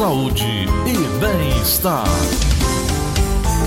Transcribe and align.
saúde 0.00 0.46
e 0.86 1.20
bem-estar. 1.20 2.06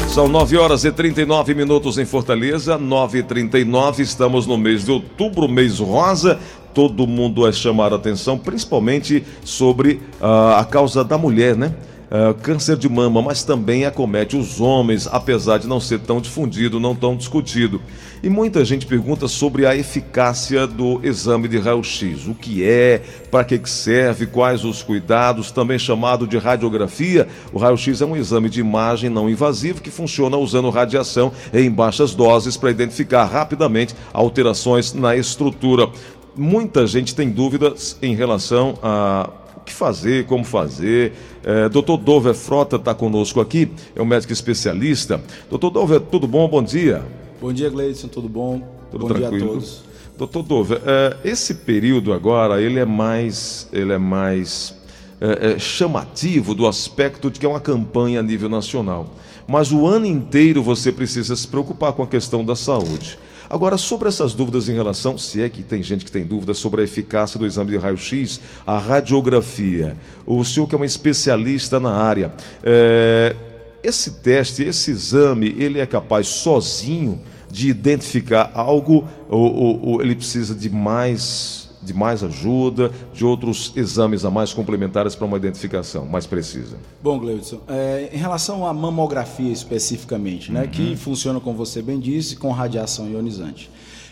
São 0.10 0.28
9 0.28 0.58
horas 0.58 0.84
e 0.84 0.92
39 0.92 1.54
minutos 1.54 2.00
em 2.00 2.06
Fortaleza, 2.06 2.76
9 2.76 3.20
e 3.20 3.24
39 3.24 4.02
estamos 4.02 4.48
no 4.48 4.58
mês 4.58 4.84
de 4.84 4.90
outubro, 4.90 5.48
mês 5.48 5.78
rosa. 5.78 6.40
Todo 6.74 7.06
mundo 7.06 7.46
a 7.46 7.52
chamar 7.52 7.94
a 7.94 7.98
atenção, 7.98 8.36
principalmente 8.36 9.24
sobre 9.46 10.02
uh, 10.20 10.58
a 10.58 10.66
causa 10.66 11.04
da 11.04 11.20
mulher, 11.20 11.56
né? 11.56 11.72
Uh, 12.10 12.34
câncer 12.42 12.78
de 12.78 12.90
mama, 12.90 13.22
mas 13.22 13.44
também 13.44 13.86
acomete 13.86 14.36
os 14.36 14.60
homens, 14.60 15.08
apesar 15.12 15.60
de 15.60 15.68
não 15.68 15.80
ser 15.80 16.00
tão 16.00 16.20
difundido, 16.20 16.80
não 16.80 16.96
tão 16.96 17.16
discutido. 17.16 17.80
E 18.24 18.30
muita 18.30 18.64
gente 18.64 18.86
pergunta 18.86 19.28
sobre 19.28 19.66
a 19.66 19.76
eficácia 19.76 20.66
do 20.66 21.02
exame 21.04 21.50
de 21.50 21.58
raio-x. 21.60 22.26
O 22.26 22.34
que 22.34 22.64
é, 22.64 23.02
para 23.30 23.44
que 23.44 23.70
serve, 23.70 24.28
quais 24.28 24.64
os 24.64 24.82
cuidados, 24.82 25.52
também 25.52 25.78
chamado 25.78 26.26
de 26.26 26.38
radiografia. 26.38 27.28
O 27.52 27.58
raio-x 27.58 28.00
é 28.00 28.06
um 28.06 28.16
exame 28.16 28.50
de 28.50 28.62
imagem 28.62 29.10
não 29.10 29.30
invasivo 29.30 29.82
que 29.82 29.92
funciona 29.92 30.38
usando 30.38 30.70
radiação 30.70 31.34
em 31.54 31.70
baixas 31.70 32.16
doses 32.16 32.56
para 32.56 32.72
identificar 32.72 33.26
rapidamente 33.26 33.94
alterações 34.14 34.94
na 34.94 35.18
estrutura. 35.18 35.90
Muita 36.34 36.88
gente 36.88 37.14
tem 37.14 37.30
dúvidas 37.30 37.98
em 38.02 38.16
relação 38.16 38.80
a 38.82 39.30
o 39.58 39.60
que 39.66 39.74
fazer, 39.74 40.26
como 40.28 40.46
fazer. 40.46 41.12
É, 41.44 41.68
Dr. 41.68 41.98
Dover 41.98 42.34
Frota 42.34 42.78
está 42.78 42.94
conosco 42.94 43.42
aqui, 43.42 43.70
é 43.94 44.02
um 44.02 44.06
médico 44.06 44.32
especialista. 44.32 45.22
Doutor 45.50 45.70
Dover, 45.72 46.00
tudo 46.00 46.26
bom? 46.26 46.48
Bom 46.48 46.64
dia. 46.64 47.04
Bom 47.44 47.52
dia, 47.52 47.70
Gleison, 47.70 48.08
tudo 48.08 48.30
bom? 48.30 48.62
Tudo 48.90 49.02
bom 49.02 49.08
tranquilo. 49.14 49.38
dia 49.38 49.46
a 49.46 49.50
todos. 49.50 49.84
Doutor 50.18 50.44
Dover, 50.44 50.82
é, 50.86 51.18
esse 51.26 51.54
período 51.54 52.14
agora, 52.14 52.62
ele 52.62 52.80
é 52.80 52.86
mais, 52.86 53.68
ele 53.74 53.92
é 53.92 53.98
mais 53.98 54.74
é, 55.20 55.52
é, 55.52 55.60
chamativo 55.60 56.56
do 56.56 56.66
aspecto 56.66 57.30
de 57.30 57.42
que 57.42 57.46
é 57.46 57.50
uma 57.50 57.60
campanha 57.60 58.22
a 58.22 58.24
nível 58.24 58.48
nacional. 58.48 59.10
Mas 59.46 59.74
o 59.74 59.86
ano 59.86 60.06
inteiro 60.06 60.64
você 60.64 60.90
precisa 60.90 61.36
se 61.36 61.46
preocupar 61.46 61.92
com 61.92 62.02
a 62.02 62.08
questão 62.08 62.46
da 62.46 62.56
saúde. 62.56 63.20
Agora, 63.50 63.78
sobre 63.78 64.08
essas 64.08 64.34
dúvidas 64.34 64.70
em 64.70 64.74
relação, 64.74 65.18
se 65.18 65.42
é 65.42 65.50
que 65.50 65.64
tem 65.64 65.84
gente 65.84 66.06
que 66.06 66.12
tem 66.14 66.24
dúvidas 66.24 66.58
sobre 66.58 66.80
a 66.80 66.86
eficácia 66.86 67.38
do 67.38 67.46
exame 67.46 67.72
de 67.72 67.78
raio-x, 67.78 68.40
a 68.66 68.78
radiografia, 68.78 69.98
o 70.26 70.46
senhor 70.46 70.66
que 70.66 70.76
é 70.76 70.78
um 70.78 70.86
especialista 70.86 71.78
na 71.78 71.92
área, 71.92 72.34
é, 72.64 73.36
esse 73.84 74.12
teste, 74.12 74.64
esse 74.64 74.92
exame, 74.92 75.54
ele 75.58 75.80
é 75.80 75.86
capaz 75.86 76.28
sozinho 76.28 77.22
de 77.52 77.70
identificar 77.70 78.52
algo 78.56 79.06
ou, 79.30 79.54
ou, 79.54 79.86
ou 79.90 80.02
ele 80.02 80.16
precisa 80.16 80.56
de 80.56 80.70
mais 80.70 81.64
de 81.84 81.94
mais 81.94 82.24
ajuda, 82.24 82.92
de 83.14 83.26
outros 83.26 83.74
exames 83.76 84.24
a 84.24 84.32
mais 84.32 84.54
complementares 84.54 85.16
para 85.16 85.28
uma 85.28 85.36
identificação 85.36 86.06
mais 86.06 86.26
precisa? 86.26 86.78
Bom, 87.02 87.20
Gleudson, 87.20 87.60
é, 87.68 88.10
em 88.14 88.18
relação 88.18 88.66
à 88.66 88.74
mamografia 88.74 89.52
especificamente, 89.52 90.50
né, 90.50 90.62
uhum. 90.62 90.68
que 90.70 90.96
funciona, 90.96 91.42
como 91.42 91.58
você 91.58 91.82
bem 91.82 92.00
disse, 92.00 92.38
com 92.38 92.50
radiação 92.52 93.10
ionizante. 93.10 93.70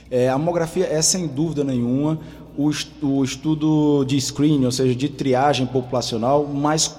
É, 0.09 0.27
a 0.27 0.37
mamografia 0.37 0.85
é, 0.85 1.01
sem 1.01 1.25
dúvida 1.25 1.63
nenhuma, 1.63 2.19
o, 2.65 3.23
estudo 3.23 4.03
de 4.05 4.19
screening, 4.19 4.65
ou 4.65 4.71
seja, 4.71 4.95
de 4.95 5.09
triagem 5.09 5.65
populacional, 5.65 6.45
mais 6.45 6.93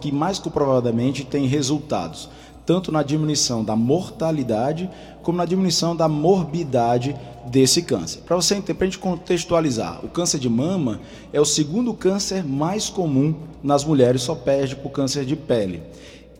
que 0.00 0.12
mais 0.12 0.38
comprovadamente 0.38 1.24
tem 1.24 1.46
resultados 1.46 2.28
tanto 2.68 2.92
na 2.92 3.02
diminuição 3.02 3.64
da 3.64 3.74
mortalidade 3.74 4.90
como 5.22 5.38
na 5.38 5.46
diminuição 5.46 5.96
da 5.96 6.06
morbidade 6.06 7.16
desse 7.46 7.80
câncer. 7.80 8.20
Para 8.26 8.36
você 8.36 8.60
para 8.60 8.74
a 8.82 8.84
gente 8.84 8.98
contextualizar, 8.98 10.04
o 10.04 10.08
câncer 10.08 10.38
de 10.38 10.50
mama 10.50 11.00
é 11.32 11.40
o 11.40 11.46
segundo 11.46 11.94
câncer 11.94 12.44
mais 12.44 12.90
comum 12.90 13.34
nas 13.62 13.86
mulheres, 13.86 14.20
só 14.20 14.34
perde 14.34 14.76
para 14.76 14.86
o 14.86 14.90
câncer 14.90 15.24
de 15.24 15.34
pele. 15.34 15.82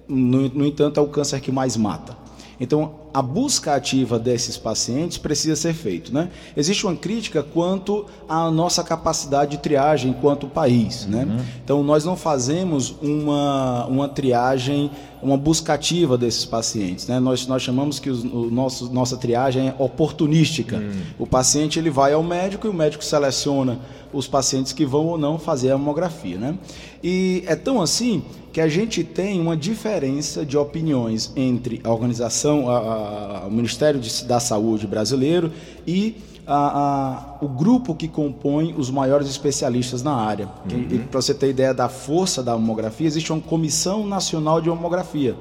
No, 0.06 0.50
no 0.50 0.66
entanto, 0.66 1.00
é 1.00 1.02
o 1.02 1.06
câncer 1.06 1.41
que 1.41 1.50
mais 1.50 1.78
mata. 1.78 2.14
Então, 2.61 2.92
a 3.13 3.23
busca 3.23 3.74
ativa 3.74 4.19
desses 4.19 4.57
pacientes 4.57 5.19
precisa 5.19 5.57
ser 5.57 5.73
feita. 5.73 6.13
Né? 6.13 6.29
Existe 6.57 6.86
uma 6.86 6.95
crítica 6.95 7.42
quanto 7.42 8.07
à 8.29 8.51
nossa 8.51 8.83
capacidade 8.83 9.52
de 9.52 9.58
triagem 9.58 10.11
enquanto 10.11 10.46
país. 10.46 11.07
Né? 11.07 11.24
Uhum. 11.24 11.36
Né? 11.36 11.45
Então, 11.64 11.83
nós 11.83 12.05
não 12.05 12.17
fazemos 12.17 12.95
uma, 13.01 13.86
uma 13.86 14.08
triagem, 14.08 14.91
uma 15.23 15.36
busca 15.36 15.74
ativa 15.74 16.18
desses 16.18 16.45
pacientes. 16.45 17.07
Né? 17.07 17.18
Nós, 17.18 17.47
nós 17.47 17.63
chamamos 17.63 17.98
que 17.98 18.11
os, 18.11 18.23
o 18.24 18.51
nosso, 18.51 18.92
nossa 18.92 19.17
triagem 19.17 19.68
é 19.68 19.74
oportunística. 19.79 20.77
Uhum. 20.77 21.02
O 21.18 21.27
paciente 21.27 21.79
ele 21.79 21.91
vai 21.91 22.13
ao 22.13 22.23
médico 22.23 22.67
e 22.67 22.70
o 22.70 22.74
médico 22.74 23.05
seleciona 23.05 23.79
os 24.13 24.27
pacientes 24.27 24.73
que 24.73 24.86
vão 24.86 25.07
ou 25.07 25.18
não 25.18 25.39
fazer 25.39 25.70
a 25.70 25.79
mamografia. 25.79 26.39
Né? 26.39 26.58
E 27.02 27.42
é 27.47 27.55
tão 27.55 27.80
assim 27.80 28.23
que 28.52 28.61
a 28.61 28.68
gente 28.68 29.05
tem 29.05 29.41
uma 29.41 29.57
diferença 29.57 30.45
de 30.45 30.57
opiniões 30.57 31.33
entre 31.36 31.80
a 31.85 31.92
organização, 31.92 32.68
a, 32.68 32.79
a, 32.79 32.98
o 33.47 33.51
Ministério 33.51 34.01
de, 34.01 34.25
da 34.25 34.41
Saúde 34.41 34.86
brasileiro 34.86 35.53
e 35.86 36.17
a, 36.47 37.36
o 37.41 37.48
grupo 37.48 37.95
que 37.95 38.09
compõe 38.09 38.75
os 38.77 38.91
maiores 38.91 39.29
especialistas 39.29 40.03
na 40.03 40.14
área. 40.14 40.48
Uhum. 40.70 41.07
Para 41.11 41.20
você 41.20 41.35
ter 41.35 41.51
ideia 41.51 41.75
da 41.75 41.89
força 41.89 42.42
da 42.42 42.53
mamografia, 42.53 43.07
existe 43.07 43.33
uma 43.33 43.41
Comissão 43.41 44.07
Nacional 44.07 44.61
de 44.61 44.69
Mamografia 44.69 45.36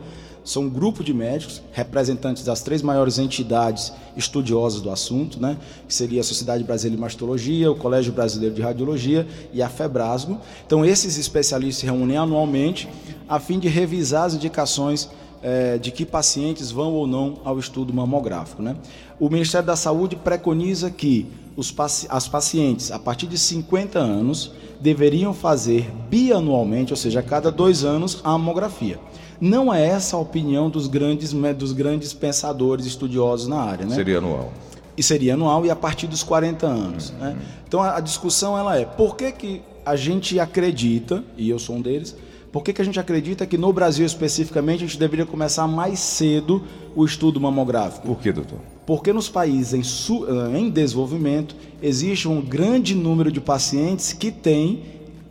são 0.48 0.64
um 0.64 0.70
grupo 0.70 1.04
de 1.04 1.14
médicos, 1.14 1.62
representantes 1.74 2.46
das 2.46 2.62
três 2.62 2.82
maiores 2.82 3.20
entidades 3.20 3.92
estudiosas 4.16 4.80
do 4.80 4.90
assunto, 4.90 5.42
né? 5.42 5.58
que 5.86 5.94
seria 5.94 6.22
a 6.22 6.24
Sociedade 6.24 6.64
Brasileira 6.64 6.96
de 6.96 7.02
Mastologia, 7.02 7.70
o 7.70 7.76
Colégio 7.76 8.14
Brasileiro 8.14 8.56
de 8.56 8.62
Radiologia 8.62 9.28
e 9.52 9.62
a 9.62 9.68
FEBRASGO. 9.68 10.40
Então, 10.66 10.86
esses 10.86 11.18
especialistas 11.18 11.82
se 11.82 11.86
reúnem 11.86 12.16
anualmente 12.16 12.88
a 13.28 13.42
fim 13.42 13.60
de 13.60 13.68
revisar 13.68 14.24
as 14.24 14.36
indicações 14.36 15.10
é, 15.42 15.78
de 15.78 15.92
que 15.92 16.06
pacientes 16.06 16.72
vão 16.72 16.94
ou 16.94 17.08
não 17.08 17.40
ao 17.44 17.60
estudo 17.60 17.94
mamográfico. 17.94 18.62
Né? 18.62 18.76
O 19.20 19.30
Ministério 19.30 19.66
da 19.66 19.76
Saúde 19.76 20.16
preconiza 20.16 20.90
que 20.90 21.28
os, 21.56 21.74
as 22.10 22.28
pacientes 22.28 22.92
a 22.92 23.00
partir 23.00 23.28
de 23.28 23.38
50 23.38 23.98
anos 23.98 24.52
deveriam 24.80 25.34
fazer 25.34 25.92
bianualmente, 26.10 26.94
ou 26.94 26.98
seja, 26.98 27.20
a 27.20 27.24
cada 27.24 27.52
dois 27.52 27.84
anos, 27.84 28.22
a 28.24 28.32
mamografia. 28.32 29.00
Não 29.40 29.74
é 29.74 29.86
essa 29.86 30.16
a 30.16 30.20
opinião 30.20 30.70
dos 30.70 30.88
grandes, 30.88 31.34
dos 31.56 31.72
grandes 31.72 32.14
pensadores 32.14 32.86
estudiosos 32.86 33.48
na 33.48 33.60
área. 33.60 33.86
Né? 33.86 33.96
Seria 33.96 34.18
anual. 34.20 34.52
E 34.96 35.04
seria 35.04 35.36
anual 35.36 35.66
e 35.66 35.70
a 35.70 35.76
partir 35.76 36.08
dos 36.08 36.24
40 36.24 36.66
anos. 36.66 37.10
Uhum. 37.10 37.18
Né? 37.20 37.38
Então 37.68 37.82
a, 37.82 37.98
a, 37.98 38.00
discussão 38.00 38.58
ela 38.58 38.78
é 38.78 38.86
por 38.86 39.16
que, 39.16 39.32
que 39.32 39.62
a 39.86 39.96
gente 39.96 40.40
acredita, 40.40 41.24
e 41.38 41.50
eu 41.50 41.60
sou 41.60 41.76
um 41.76 41.82
deles, 41.82 42.16
por 42.58 42.64
que, 42.64 42.74
que 42.74 42.82
a 42.82 42.86
gente 42.86 43.00
acredita 43.00 43.46
que 43.46 43.56
no 43.56 43.72
Brasil 43.72 44.04
especificamente 44.04 44.84
a 44.84 44.88
gente 44.88 44.98
deveria 44.98 45.28
começar 45.28 45.68
mais 45.68 46.00
cedo 46.00 46.64
o 46.96 47.06
estudo 47.06 47.40
mamográfico? 47.40 48.08
Por 48.08 48.18
que, 48.18 48.32
doutor? 48.32 48.58
Porque 48.84 49.14
nos 49.14 49.30
países 49.30 50.10
em, 50.10 50.24
eh, 50.26 50.58
em 50.58 50.68
desenvolvimento 50.68 51.56
existe 51.84 52.28
um 52.28 52.42
grande 52.42 52.96
número 52.96 53.32
de 53.32 53.40
pacientes 53.40 54.12
que 54.12 54.32
têm 54.32 54.82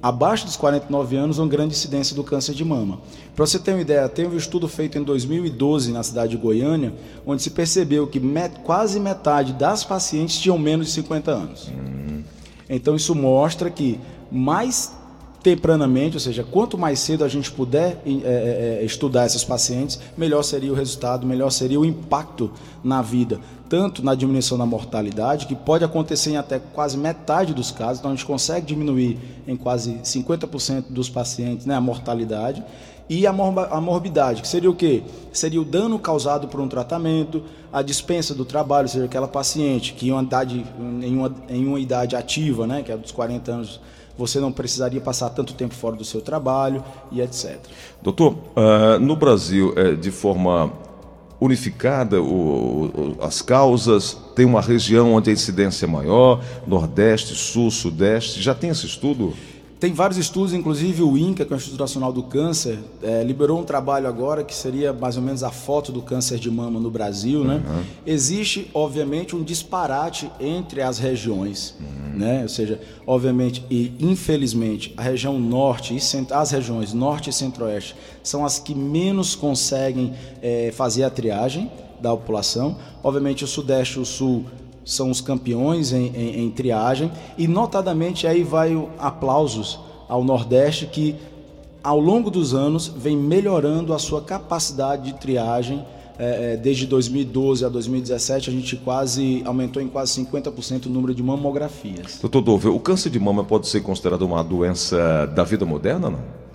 abaixo 0.01 0.47
dos 0.47 0.57
49 0.57 1.17
anos, 1.17 1.39
uma 1.41 1.49
grande 1.49 1.75
incidência 1.75 2.15
do 2.15 2.23
câncer 2.23 2.55
de 2.55 2.65
mama. 2.65 3.01
Para 3.35 3.45
você 3.45 3.59
ter 3.59 3.73
uma 3.73 3.81
ideia, 3.81 4.09
teve 4.09 4.33
um 4.33 4.39
estudo 4.39 4.69
feito 4.69 4.97
em 4.97 5.03
2012 5.03 5.91
na 5.91 6.05
cidade 6.05 6.31
de 6.31 6.37
Goiânia, 6.37 6.95
onde 7.27 7.43
se 7.43 7.51
percebeu 7.51 8.07
que 8.07 8.21
met 8.21 8.61
quase 8.61 9.01
metade 9.01 9.53
das 9.53 9.83
pacientes 9.83 10.39
tinham 10.39 10.57
menos 10.57 10.87
de 10.87 10.93
50 10.93 11.31
anos. 11.33 11.67
Uhum. 11.67 12.23
Então 12.71 12.95
isso 12.95 13.17
mostra 13.17 13.69
que 13.69 13.99
mais 14.31 14.93
tempranamente, 15.47 16.17
ou 16.17 16.21
seja, 16.21 16.43
quanto 16.43 16.77
mais 16.77 16.99
cedo 16.99 17.23
a 17.23 17.29
gente 17.29 17.53
puder 17.53 18.03
é, 18.05 18.11
é, 18.11 18.79
é, 18.81 18.84
estudar 18.84 19.27
esses 19.27 19.45
pacientes, 19.45 19.97
melhor 20.19 20.43
seria 20.43 20.73
o 20.73 20.75
resultado, 20.75 21.25
melhor 21.25 21.51
seria 21.51 21.79
o 21.79 21.84
impacto 21.84 22.51
na 22.83 23.01
vida, 23.01 23.39
tanto 23.69 24.05
na 24.05 24.17
diminuição 24.17 24.59
da 24.59 24.67
mortalidade, 24.67 25.47
que 25.47 25.55
pode 25.55 25.84
acontecer 25.84 26.31
em 26.31 26.37
até 26.37 26.59
quase 26.59 26.99
metade 26.99 27.55
dos 27.55 27.71
casos, 27.71 28.01
então 28.01 28.11
a 28.11 28.15
gente 28.17 28.27
consegue 28.27 28.67
diminuir 28.67 29.21
em 29.47 29.57
quase 29.57 30.01
50% 30.03 30.87
dos 30.91 31.09
pacientes 31.09 31.65
né, 31.65 31.77
a 31.77 31.81
mortalidade, 31.81 32.60
e 33.09 33.25
a, 33.25 33.31
a 33.31 33.81
morbidade, 33.81 34.43
que 34.43 34.48
seria 34.48 34.69
o 34.69 34.75
quê? 34.75 35.04
Seria 35.33 35.60
o 35.60 35.65
dano 35.65 35.97
causado 35.97 36.48
por 36.48 36.60
um 36.60 36.66
tratamento, 36.66 37.45
a 37.72 37.83
dispensa 37.83 38.34
do 38.34 38.45
trabalho, 38.45 38.87
ou 38.87 38.93
seja, 38.93 39.04
aquela 39.04 39.28
paciente 39.28 39.93
que 39.93 40.09
em 40.09 40.10
uma 40.10 40.25
idade, 40.25 40.66
em 41.03 41.16
uma, 41.16 41.33
em 41.48 41.65
uma 41.65 41.78
idade 41.78 42.16
ativa, 42.16 42.66
né, 42.66 42.83
que 42.83 42.91
é 42.91 42.97
dos 42.97 43.13
40 43.13 43.53
anos, 43.53 43.81
você 44.16 44.41
não 44.41 44.51
precisaria 44.53 45.01
passar 45.01 45.30
tanto 45.30 45.54
tempo 45.54 45.74
fora 45.74 45.97
do 45.97 46.04
seu 46.04 46.21
trabalho 46.21 46.83
e 47.10 47.21
etc. 47.21 47.59
Doutor, 48.03 48.33
uh, 48.33 48.98
no 49.01 49.16
Brasil, 49.16 49.72
é, 49.77 49.95
de 49.95 50.10
forma 50.10 50.72
unificada 51.41 52.21
o, 52.21 52.86
o, 52.86 53.16
as 53.21 53.42
causas, 53.42 54.16
tem 54.34 54.47
uma 54.47 54.60
região 54.60 55.13
onde 55.13 55.30
a 55.30 55.33
incidência 55.33 55.84
é 55.84 55.89
maior, 55.89 56.42
Nordeste, 56.66 57.34
Sul, 57.34 57.71
Sudeste, 57.71 58.42
já 58.42 58.54
tem 58.54 58.71
esse 58.71 58.86
estudo? 58.86 59.34
Tem 59.78 59.93
vários 59.93 60.17
estudos, 60.17 60.55
inclusive 60.55 61.03
o 61.03 61.19
INCA, 61.19 61.45
que 61.45 61.53
é 61.53 61.57
o 61.57 61.59
Instituto 61.59 61.81
Nacional 61.81 62.11
do 62.11 62.23
Câncer, 62.23 62.78
é, 63.03 63.23
liberou 63.23 63.61
um 63.61 63.65
trabalho 63.65 64.09
agora 64.09 64.43
que 64.43 64.55
seria 64.55 64.91
mais 64.91 65.19
ou 65.19 65.23
menos 65.23 65.43
a 65.43 65.51
foto 65.51 65.93
do 65.93 66.01
câncer 66.01 66.39
de 66.39 66.51
mama 66.51 66.81
no 66.81 66.91
Brasil. 66.91 67.45
Né? 67.45 67.57
Uhum. 67.57 67.83
Existe, 68.07 68.71
obviamente, 68.73 69.37
um 69.37 69.43
disparate 69.43 70.31
entre 70.41 70.81
as 70.81 70.99
regiões. 70.99 71.75
Uhum. 71.78 72.19
Né? 72.19 72.43
Ou 72.43 72.49
seja, 72.49 72.81
obviamente 73.07 73.63
e 73.71 73.93
infelizmente, 74.01 74.95
a 74.97 75.03
região 75.03 75.39
norte 75.39 75.95
e 75.95 76.01
cent... 76.01 76.33
as 76.33 76.53
regiões 76.53 76.95
norte 76.95 77.29
e 77.29 77.33
centro-oeste 77.33 77.95
são 78.22 78.47
as 78.47 78.59
que 78.59 78.75
menos 78.75 79.34
conseguem 79.34 80.15
é, 80.41 80.72
fazer 80.75 81.05
a 81.05 81.11
triagem 81.11 81.71
da 82.01 82.11
população. 82.11 82.79
Obviamente, 83.03 83.45
o 83.45 83.47
sudeste 83.47 83.99
e 83.99 84.01
o 84.01 84.07
sul 84.07 84.47
são 84.86 85.10
os 85.10 85.21
campeões 85.21 85.92
em, 85.92 86.06
em, 86.15 86.44
em 86.44 86.50
triagem 86.50 87.10
e 87.36 87.48
notadamente 87.48 88.24
aí 88.27 88.44
vai 88.44 88.77
o 88.77 88.88
aplausos 88.98 89.80
ao 90.09 90.22
Nordeste 90.22 90.86
que 90.86 91.16
ao 91.83 91.98
longo 91.98 92.30
dos 92.30 92.54
anos 92.54 92.86
vem 92.86 93.16
melhorando 93.16 93.92
a 93.92 93.98
sua 93.98 94.22
capacidade 94.22 95.10
de 95.10 95.18
triagem 95.18 95.84
é, 96.18 96.53
é 96.53 96.56
desde 96.56 96.86
2012 96.86 97.65
a 97.65 97.68
2017 97.68 98.48
a 98.48 98.53
gente 98.53 98.77
quase 98.77 99.42
aumentou 99.44 99.83
em 99.83 99.88
quase 99.88 100.24
50% 100.24 100.86
o 100.86 100.88
número 100.88 101.15
de 101.15 101.22
mamografias. 101.22 102.18
Doutor 102.21 102.41
Dove, 102.41 102.68
o 102.68 102.78
câncer 102.78 103.10
de 103.10 103.18
mama 103.18 103.44
pode 103.44 103.66
ser 103.66 103.83
considerado 103.83 104.22
uma 104.22 104.42
doença 104.42 105.27
da 105.34 105.42
vida 105.42 105.66
moderna, 105.66 106.09
não? 106.09 106.47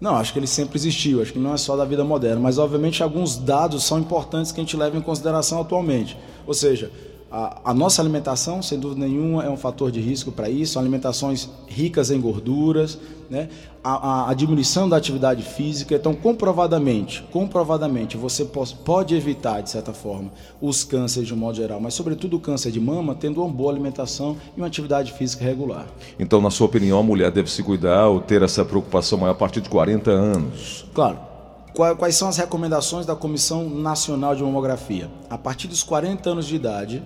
Não, 0.00 0.16
acho 0.16 0.32
que 0.32 0.38
ele 0.38 0.46
sempre 0.46 0.78
existiu, 0.78 1.20
acho 1.20 1.34
que 1.34 1.38
não 1.38 1.52
é 1.52 1.58
só 1.58 1.76
da 1.76 1.84
vida 1.84 2.02
moderna, 2.02 2.40
mas 2.40 2.56
obviamente 2.56 3.02
alguns 3.02 3.36
dados 3.36 3.84
são 3.84 3.98
importantes 3.98 4.50
que 4.50 4.58
a 4.58 4.64
gente 4.64 4.74
leva 4.74 4.96
em 4.96 5.02
consideração 5.02 5.60
atualmente. 5.60 6.16
Ou 6.46 6.54
seja, 6.54 6.90
a, 7.30 7.70
a, 7.70 7.74
nossa 7.74 8.02
alimentação, 8.02 8.60
sem 8.60 8.78
dúvida 8.78 9.06
nenhuma, 9.06 9.44
é 9.44 9.48
um 9.48 9.56
fator 9.56 9.90
de 9.92 10.00
risco 10.00 10.32
para 10.32 10.50
isso. 10.50 10.78
Alimentações 10.78 11.48
ricas 11.68 12.10
em 12.10 12.20
gorduras, 12.20 12.98
né? 13.30 13.48
a, 13.84 13.92
a, 13.92 14.30
a, 14.30 14.34
diminuição 14.34 14.88
da 14.88 14.96
atividade 14.96 15.42
física. 15.44 15.94
Então, 15.94 16.12
comprovadamente, 16.12 17.22
comprovadamente, 17.30 18.16
você 18.16 18.44
pode 18.84 19.14
evitar, 19.14 19.60
de 19.60 19.70
certa 19.70 19.92
forma, 19.92 20.32
os 20.60 20.82
cânceres 20.82 21.28
de 21.28 21.34
um 21.34 21.36
modo 21.36 21.56
geral, 21.56 21.80
mas, 21.80 21.94
sobretudo, 21.94 22.36
o 22.36 22.40
câncer 22.40 22.72
de 22.72 22.80
mama, 22.80 23.14
tendo 23.14 23.42
uma 23.42 23.48
boa 23.48 23.72
alimentação 23.72 24.36
e 24.56 24.60
uma 24.60 24.66
atividade 24.66 25.12
física 25.12 25.44
regular. 25.44 25.86
Então, 26.18 26.40
na 26.40 26.50
sua 26.50 26.66
opinião, 26.66 26.98
a 26.98 27.02
mulher 27.02 27.30
deve 27.30 27.50
se 27.50 27.62
cuidar 27.62 28.08
ou 28.08 28.20
ter 28.20 28.42
essa 28.42 28.64
preocupação 28.64 29.18
maior 29.18 29.32
a 29.32 29.36
partir 29.36 29.60
de 29.60 29.68
40 29.68 30.10
anos? 30.10 30.84
Claro. 30.92 31.30
Quais 31.72 32.16
são 32.16 32.28
as 32.28 32.36
recomendações 32.36 33.06
da 33.06 33.14
Comissão 33.14 33.70
Nacional 33.70 34.34
de 34.34 34.42
Mamografia? 34.42 35.08
A 35.30 35.38
partir 35.38 35.68
dos 35.68 35.84
40 35.84 36.28
anos 36.28 36.46
de 36.46 36.56
idade, 36.56 37.00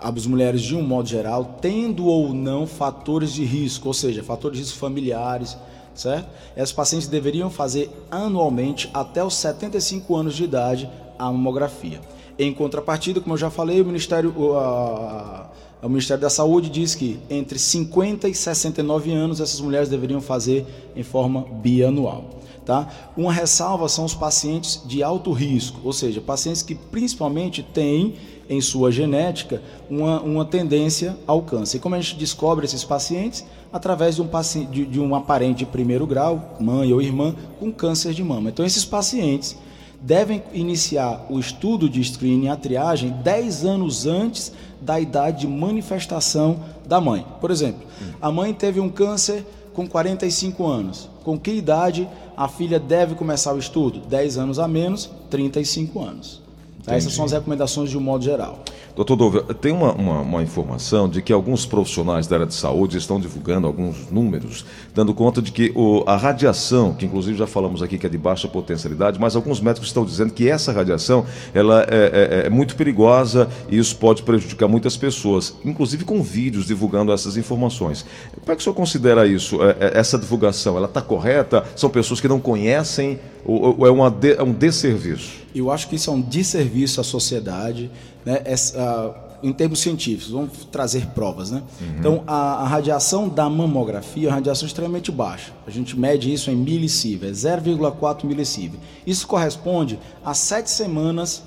as 0.00 0.26
mulheres 0.26 0.62
de 0.62 0.74
um 0.74 0.82
modo 0.82 1.08
geral, 1.08 1.58
tendo 1.60 2.06
ou 2.06 2.32
não 2.32 2.66
fatores 2.66 3.32
de 3.32 3.44
risco, 3.44 3.88
ou 3.88 3.94
seja, 3.94 4.22
fatores 4.22 4.58
de 4.58 4.64
risco 4.64 4.78
familiares, 4.78 5.56
certo? 5.94 6.28
Essas 6.56 6.72
pacientes 6.72 7.06
deveriam 7.06 7.50
fazer 7.50 7.90
anualmente 8.10 8.88
até 8.94 9.22
os 9.22 9.34
75 9.34 10.16
anos 10.16 10.34
de 10.34 10.44
idade 10.44 10.90
a 11.18 11.26
mamografia. 11.26 12.00
Em 12.38 12.54
contrapartida, 12.54 13.20
como 13.20 13.34
eu 13.34 13.38
já 13.38 13.50
falei, 13.50 13.82
o 13.82 13.84
Ministério, 13.84 14.34
o 14.38 15.88
Ministério 15.88 16.22
da 16.22 16.30
Saúde 16.30 16.70
diz 16.70 16.94
que 16.94 17.20
entre 17.28 17.58
50 17.58 18.28
e 18.28 18.34
69 18.34 19.12
anos 19.12 19.40
essas 19.40 19.60
mulheres 19.60 19.90
deveriam 19.90 20.22
fazer 20.22 20.66
em 20.96 21.02
forma 21.02 21.42
bianual. 21.42 22.39
Tá? 22.64 22.88
Uma 23.16 23.32
ressalva 23.32 23.88
são 23.88 24.04
os 24.04 24.14
pacientes 24.14 24.82
de 24.84 25.02
alto 25.02 25.32
risco, 25.32 25.80
ou 25.82 25.92
seja, 25.92 26.20
pacientes 26.20 26.62
que 26.62 26.74
principalmente 26.74 27.62
têm 27.62 28.14
em 28.48 28.60
sua 28.60 28.90
genética 28.90 29.62
uma, 29.88 30.20
uma 30.20 30.44
tendência 30.44 31.16
ao 31.26 31.40
câncer. 31.42 31.78
E 31.78 31.80
como 31.80 31.94
a 31.94 32.00
gente 32.00 32.16
descobre 32.16 32.66
esses 32.66 32.84
pacientes? 32.84 33.46
Através 33.72 34.16
de 34.16 34.22
um, 34.22 34.26
paciente, 34.26 34.70
de, 34.70 34.84
de 34.84 35.00
um 35.00 35.14
aparente 35.14 35.60
de 35.60 35.66
primeiro 35.66 36.06
grau, 36.06 36.56
mãe 36.60 36.92
ou 36.92 37.00
irmã, 37.00 37.34
com 37.58 37.72
câncer 37.72 38.12
de 38.12 38.22
mama. 38.22 38.50
Então, 38.50 38.66
esses 38.66 38.84
pacientes 38.84 39.56
devem 40.00 40.42
iniciar 40.52 41.26
o 41.28 41.38
estudo 41.38 41.88
de 41.88 42.02
screening, 42.02 42.48
a 42.48 42.56
triagem, 42.56 43.10
10 43.22 43.64
anos 43.64 44.06
antes 44.06 44.52
da 44.80 44.98
idade 44.98 45.40
de 45.40 45.46
manifestação 45.46 46.58
da 46.86 47.00
mãe. 47.00 47.24
Por 47.40 47.50
exemplo, 47.50 47.86
a 48.20 48.32
mãe 48.32 48.52
teve 48.52 48.80
um 48.80 48.88
câncer 48.88 49.46
com 49.72 49.86
45 49.86 50.66
anos. 50.66 51.08
Com 51.24 51.38
que 51.38 51.52
idade 51.52 52.08
a 52.36 52.48
filha 52.48 52.78
deve 52.78 53.14
começar 53.14 53.52
o 53.54 53.58
estudo? 53.58 54.00
10 54.00 54.38
anos 54.38 54.58
a 54.58 54.66
menos, 54.66 55.10
35 55.28 56.00
anos. 56.00 56.49
Essas 56.96 57.12
são 57.12 57.24
as 57.24 57.32
recomendações 57.32 57.90
de 57.90 57.96
um 57.96 58.00
modo 58.00 58.24
geral. 58.24 58.62
Doutor 58.94 59.16
Dove, 59.16 59.54
tem 59.54 59.72
uma, 59.72 59.92
uma, 59.92 60.20
uma, 60.20 60.42
informação 60.42 61.08
de 61.08 61.22
que 61.22 61.32
alguns 61.32 61.64
profissionais 61.64 62.26
da 62.26 62.36
área 62.36 62.46
de 62.46 62.54
saúde 62.54 62.98
estão 62.98 63.20
divulgando 63.20 63.66
alguns 63.66 64.10
números, 64.10 64.64
dando 64.94 65.14
conta 65.14 65.40
de 65.40 65.52
que 65.52 65.72
o, 65.76 66.02
a 66.06 66.16
radiação, 66.16 66.92
que 66.92 67.06
inclusive 67.06 67.38
já 67.38 67.46
falamos 67.46 67.82
aqui 67.82 67.96
que 67.96 68.06
é 68.06 68.10
de 68.10 68.18
baixa 68.18 68.48
potencialidade, 68.48 69.18
mas 69.18 69.36
alguns 69.36 69.60
médicos 69.60 69.88
estão 69.88 70.04
dizendo 70.04 70.32
que 70.32 70.48
essa 70.48 70.72
radiação 70.72 71.24
ela 71.54 71.86
é, 71.88 72.42
é, 72.42 72.46
é 72.46 72.50
muito 72.50 72.74
perigosa 72.74 73.48
e 73.68 73.78
isso 73.78 73.96
pode 73.96 74.24
prejudicar 74.24 74.68
muitas 74.68 74.96
pessoas, 74.96 75.54
inclusive 75.64 76.04
com 76.04 76.20
vídeos 76.22 76.66
divulgando 76.66 77.12
essas 77.12 77.36
informações. 77.36 78.04
Como 78.40 78.52
é 78.52 78.56
que 78.56 78.60
o 78.60 78.64
senhor 78.64 78.74
considera 78.74 79.26
isso, 79.26 79.62
é, 79.62 79.76
é, 79.80 79.98
essa 79.98 80.18
divulgação? 80.18 80.76
Ela 80.76 80.86
está 80.86 81.00
correta? 81.00 81.64
São 81.76 81.88
pessoas 81.88 82.20
que 82.20 82.28
não 82.28 82.40
conhecem 82.40 83.18
ou, 83.44 83.78
ou 83.78 83.86
é, 83.86 83.90
uma 83.90 84.10
de, 84.10 84.32
é 84.32 84.42
um 84.42 84.52
desserviço? 84.52 85.40
Eu 85.54 85.70
acho 85.70 85.88
que 85.88 85.96
isso 85.96 86.10
é 86.10 86.12
um 86.12 86.20
desserviço 86.20 87.00
à 87.00 87.04
sociedade, 87.04 87.90
né? 88.24 88.42
Essa, 88.44 88.78
uh, 88.78 89.30
em 89.42 89.52
termos 89.52 89.80
científicos, 89.80 90.30
vamos 90.30 90.64
trazer 90.70 91.06
provas, 91.08 91.50
né? 91.50 91.62
Uhum. 91.80 91.86
Então, 91.98 92.24
a, 92.26 92.62
a, 92.62 92.66
radiação 92.66 93.28
da 93.28 93.48
mamografia 93.48 94.26
é 94.26 94.28
uma 94.28 94.34
radiação 94.34 94.66
extremamente 94.66 95.10
baixa. 95.10 95.52
A 95.66 95.70
gente 95.70 95.98
mede 95.98 96.32
isso 96.32 96.50
em 96.50 96.56
milisievert, 96.56 97.30
é 97.30 97.58
0,4 97.58 98.24
milisievert. 98.24 98.80
Isso 99.06 99.26
corresponde 99.26 99.98
a 100.24 100.34
sete 100.34 100.70
semanas 100.70 101.42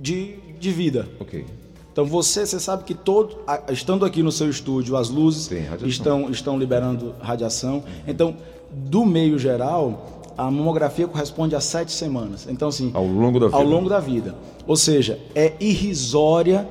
de, 0.00 0.36
de 0.58 0.70
vida. 0.70 1.08
Ok. 1.20 1.44
Então 1.92 2.06
você, 2.06 2.46
você 2.46 2.58
sabe 2.58 2.84
que 2.84 2.94
todo, 2.94 3.38
estando 3.70 4.04
aqui 4.04 4.22
no 4.22 4.32
seu 4.32 4.48
estúdio, 4.48 4.96
as 4.96 5.10
luzes 5.10 5.50
estão, 5.84 6.30
estão 6.30 6.58
liberando 6.58 7.14
radiação. 7.20 7.76
Uhum. 7.76 7.82
Então, 8.06 8.36
do 8.72 9.04
meio 9.04 9.38
geral, 9.38 10.19
a 10.40 10.50
mamografia 10.50 11.06
corresponde 11.06 11.54
a 11.54 11.60
sete 11.60 11.92
semanas. 11.92 12.46
Então, 12.48 12.68
assim. 12.68 12.90
Ao 12.94 13.04
longo 13.04 13.38
da 13.38 13.46
vida. 13.46 13.58
Ao 13.58 13.62
longo 13.62 13.88
da 13.88 14.00
vida. 14.00 14.34
Ou 14.66 14.76
seja, 14.76 15.18
é 15.34 15.52
irrisória 15.60 16.66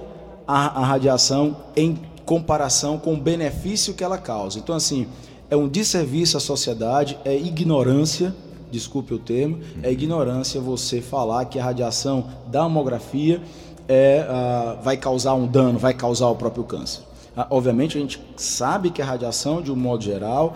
a, 0.48 0.82
a 0.82 0.86
radiação 0.86 1.56
em 1.76 2.00
comparação 2.26 2.98
com 2.98 3.14
o 3.14 3.18
benefício 3.18 3.94
que 3.94 4.04
ela 4.04 4.18
causa. 4.18 4.58
Então, 4.58 4.76
assim, 4.76 5.08
é 5.52 5.56
um 5.56 5.68
desserviço 5.68 6.36
à 6.36 6.40
sociedade, 6.40 7.18
é 7.24 7.36
ignorância, 7.36 8.34
desculpe 8.72 9.14
o 9.14 9.20
termo, 9.20 9.60
é 9.84 9.92
ignorância 9.92 10.60
você 10.60 11.02
falar 11.02 11.46
que 11.46 11.60
a 11.60 11.64
radiação 11.64 12.26
da 12.48 12.64
mamografia 12.64 13.42
é, 13.88 14.26
uh, 14.28 14.84
vai 14.84 14.98
causar 14.98 15.34
um 15.36 15.46
dano, 15.46 15.78
vai 15.78 15.94
causar 15.94 16.28
o 16.28 16.36
próprio 16.36 16.64
câncer. 16.64 17.02
Uh, 17.38 17.46
obviamente, 17.52 17.98
a 17.98 18.02
gente 18.02 18.20
sabe 18.36 18.90
que 18.90 19.02
a 19.02 19.06
radiação, 19.06 19.62
de 19.62 19.72
um 19.72 19.76
modo 19.76 20.04
geral, 20.04 20.56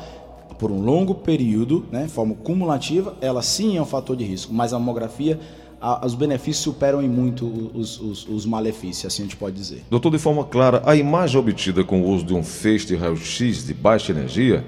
por 0.63 0.71
um 0.71 0.81
longo 0.81 1.13
período, 1.13 1.83
né, 1.91 2.07
forma 2.07 2.35
cumulativa, 2.35 3.15
ela 3.19 3.41
sim 3.41 3.75
é 3.75 3.81
um 3.81 3.85
fator 3.85 4.15
de 4.15 4.23
risco, 4.23 4.53
mas 4.53 4.71
a 4.71 4.79
mamografia, 4.79 5.37
a, 5.81 6.05
os 6.05 6.15
benefícios 6.15 6.63
superam 6.63 7.03
em 7.03 7.09
muito 7.09 7.45
os, 7.73 7.99
os, 7.99 8.25
os, 8.29 8.45
malefícios, 8.45 9.07
assim 9.07 9.23
a 9.23 9.25
gente 9.25 9.35
pode 9.35 9.57
dizer. 9.57 9.83
Doutor, 9.89 10.09
de 10.11 10.17
forma 10.17 10.45
clara, 10.45 10.81
a 10.85 10.95
imagem 10.95 11.37
obtida 11.37 11.83
com 11.83 12.01
o 12.01 12.07
uso 12.07 12.23
de 12.23 12.33
um 12.33 12.41
feixe 12.41 12.87
de 12.87 12.95
raio-x 12.95 13.67
de 13.67 13.73
baixa 13.73 14.13
energia, 14.13 14.63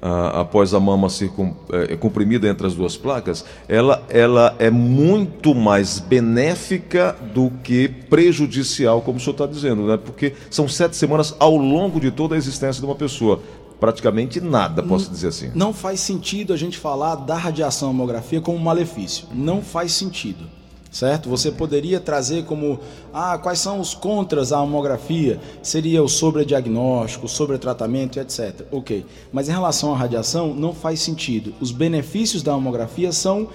ah, 0.00 0.40
após 0.40 0.72
a 0.72 0.80
mama 0.80 1.10
ser 1.10 1.28
com, 1.28 1.54
é, 1.70 1.94
comprimida 1.94 2.48
entre 2.48 2.66
as 2.66 2.74
duas 2.74 2.96
placas, 2.96 3.44
ela, 3.68 4.02
ela 4.08 4.54
é 4.58 4.70
muito 4.70 5.54
mais 5.54 5.98
benéfica 5.98 7.14
do 7.34 7.50
que 7.62 7.88
prejudicial, 7.88 9.02
como 9.02 9.18
o 9.18 9.20
senhor 9.20 9.32
está 9.32 9.46
dizendo, 9.46 9.86
né? 9.86 9.98
porque 9.98 10.32
são 10.48 10.66
sete 10.66 10.96
semanas 10.96 11.36
ao 11.38 11.54
longo 11.54 12.00
de 12.00 12.10
toda 12.10 12.34
a 12.34 12.38
existência 12.38 12.80
de 12.80 12.86
uma 12.86 12.94
pessoa 12.94 13.40
praticamente 13.80 14.40
nada, 14.40 14.82
posso 14.82 15.10
dizer 15.10 15.28
assim. 15.28 15.50
Não 15.54 15.72
faz 15.72 16.00
sentido 16.00 16.52
a 16.52 16.56
gente 16.56 16.78
falar 16.78 17.16
da 17.16 17.36
radiação 17.36 17.92
mamografia 17.92 18.40
como 18.40 18.56
um 18.56 18.60
malefício. 18.60 19.26
Não 19.32 19.62
faz 19.62 19.92
sentido. 19.92 20.46
Certo? 20.90 21.28
Você 21.28 21.50
poderia 21.50 21.98
trazer 21.98 22.44
como 22.44 22.78
ah, 23.12 23.36
quais 23.36 23.58
são 23.58 23.80
os 23.80 23.94
contras 23.94 24.52
à 24.52 24.58
mamografia? 24.58 25.40
Seria 25.60 26.00
o 26.00 26.08
sobrediagnóstico, 26.08 27.26
sobretratamento, 27.26 28.20
etc. 28.20 28.64
Ok. 28.70 29.04
Mas 29.32 29.48
em 29.48 29.52
relação 29.52 29.92
à 29.92 29.96
radiação, 29.96 30.54
não 30.54 30.72
faz 30.72 31.00
sentido. 31.00 31.52
Os 31.60 31.72
benefícios 31.72 32.44
da 32.44 32.52
mamografia 32.52 33.10
são, 33.10 33.48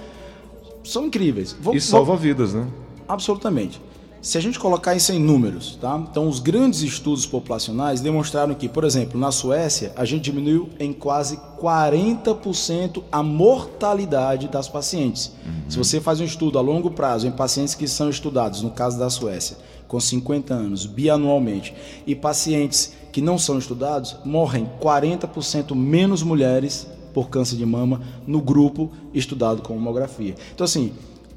são 0.84 1.06
incríveis. 1.06 1.56
Vou, 1.58 1.74
e 1.74 1.80
salva 1.80 2.12
vou... 2.12 2.18
vidas, 2.18 2.52
né? 2.52 2.68
Absolutamente. 3.08 3.80
Se 4.22 4.36
a 4.36 4.40
gente 4.40 4.58
colocar 4.58 4.94
isso 4.94 5.12
em 5.12 5.18
números, 5.18 5.78
tá? 5.80 5.98
Então, 6.10 6.28
os 6.28 6.40
grandes 6.40 6.82
estudos 6.82 7.24
populacionais 7.24 8.02
demonstraram 8.02 8.54
que, 8.54 8.68
por 8.68 8.84
exemplo, 8.84 9.18
na 9.18 9.32
Suécia, 9.32 9.92
a 9.96 10.04
gente 10.04 10.24
diminuiu 10.24 10.68
em 10.78 10.92
quase 10.92 11.38
40% 11.58 13.02
a 13.10 13.22
mortalidade 13.22 14.46
das 14.48 14.68
pacientes. 14.68 15.32
Uhum. 15.46 15.70
Se 15.70 15.78
você 15.78 16.00
faz 16.02 16.20
um 16.20 16.24
estudo 16.24 16.58
a 16.58 16.60
longo 16.60 16.90
prazo 16.90 17.26
em 17.26 17.30
pacientes 17.30 17.74
que 17.74 17.88
são 17.88 18.10
estudados, 18.10 18.60
no 18.60 18.70
caso 18.70 18.98
da 18.98 19.08
Suécia, 19.08 19.56
com 19.88 19.98
50 19.98 20.52
anos, 20.52 20.84
bianualmente, 20.84 21.74
e 22.06 22.14
pacientes 22.14 22.92
que 23.10 23.22
não 23.22 23.38
são 23.38 23.58
estudados, 23.58 24.16
morrem 24.22 24.68
40% 24.82 25.74
menos 25.74 26.22
mulheres 26.22 26.86
por 27.14 27.30
câncer 27.30 27.56
de 27.56 27.64
mama 27.64 28.02
no 28.26 28.42
grupo 28.42 28.90
estudado 29.14 29.62
com 29.62 29.74
mamografia. 29.74 30.34
Então, 30.54 30.66
assim, 30.66 30.92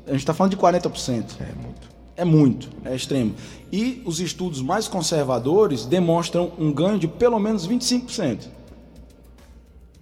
a 0.05 0.11
gente 0.11 0.19
está 0.19 0.33
falando 0.33 0.51
de 0.51 0.57
40%. 0.57 1.23
É 1.39 1.55
muito. 1.61 1.92
É 2.15 2.24
muito, 2.24 2.70
é 2.86 2.96
extremo. 2.96 3.34
E 3.72 4.01
os 4.05 4.20
estudos 4.20 4.62
mais 4.62 4.88
conservadores 4.88 5.86
demonstram 5.86 6.51
um 6.60 6.72
ganho 6.72 7.00
de 7.00 7.08
pelo 7.08 7.39
menos 7.39 7.67
25%. 7.67 8.48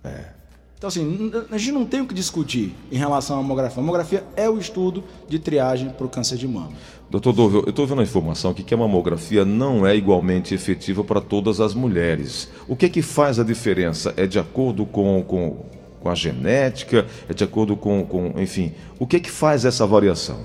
É. 0.04 0.42
Então, 0.82 0.88
assim, 0.88 1.32
a 1.52 1.58
gente 1.60 1.72
não 1.74 1.86
tem 1.86 2.02
o 2.02 2.08
que 2.08 2.14
discutir 2.14 2.74
em 2.92 2.98
relação 2.98 3.38
à 3.38 3.42
mamografia. 3.44 3.78
A 3.78 3.82
mamografia 3.82 4.24
é 4.36 4.50
o 4.50 4.58
estudo 4.58 5.04
de 5.30 5.38
triagem 5.38 5.90
para 5.90 6.08
o 6.08 6.10
câncer 6.10 6.38
de 6.38 6.48
mama. 6.48 6.72
Doutor 7.08 7.34
Dovil, 7.34 7.62
eu 7.66 7.70
estou 7.70 7.86
vendo 7.86 8.02
a 8.02 8.04
informação 8.04 8.50
aqui 8.50 8.64
que 8.64 8.74
a 8.74 8.78
mamografia 8.78 9.46
não 9.46 9.86
é 9.86 9.96
igualmente 9.96 10.56
efetiva 10.56 11.04
para 11.04 11.22
todas 11.22 11.60
as 11.60 11.76
mulheres. 11.76 12.50
O 12.68 12.76
que 12.76 12.88
é 12.88 12.90
que 12.90 13.04
faz 13.04 13.38
a 13.38 13.44
diferença? 13.44 14.12
É 14.18 14.26
de 14.26 14.40
acordo 14.40 14.84
com, 14.84 15.24
com, 15.24 15.66
com 16.00 16.10
a 16.10 16.16
genética? 16.16 17.06
É 17.30 17.34
de 17.34 17.44
acordo 17.44 17.78
com, 17.78 18.04
com, 18.04 18.34
enfim, 18.42 18.74
o 18.98 19.06
que 19.06 19.18
é 19.18 19.20
que 19.20 19.30
faz 19.30 19.66
essa 19.66 19.86
variação? 19.86 20.40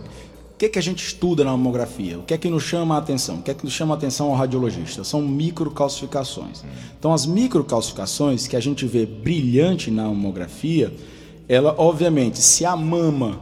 O 0.56 0.58
que, 0.58 0.70
que 0.70 0.78
a 0.78 0.82
gente 0.82 1.06
estuda 1.06 1.44
na 1.44 1.50
mamografia? 1.50 2.18
O 2.18 2.22
que 2.22 2.32
é 2.32 2.38
que 2.38 2.48
nos 2.48 2.62
chama 2.62 2.94
a 2.94 2.98
atenção? 2.98 3.36
O 3.36 3.42
que 3.42 3.50
é 3.50 3.54
que 3.54 3.62
nos 3.62 3.74
chama 3.74 3.92
a 3.92 3.98
atenção 3.98 4.28
ao 4.28 4.34
radiologista? 4.34 5.04
São 5.04 5.20
microcalcificações. 5.20 6.64
Então, 6.98 7.12
as 7.12 7.26
microcalcificações 7.26 8.46
que 8.46 8.56
a 8.56 8.60
gente 8.60 8.86
vê 8.86 9.04
brilhante 9.04 9.90
na 9.90 10.04
mamografia, 10.04 10.90
ela, 11.46 11.74
obviamente, 11.76 12.38
se 12.38 12.64
a 12.64 12.74
mama 12.74 13.38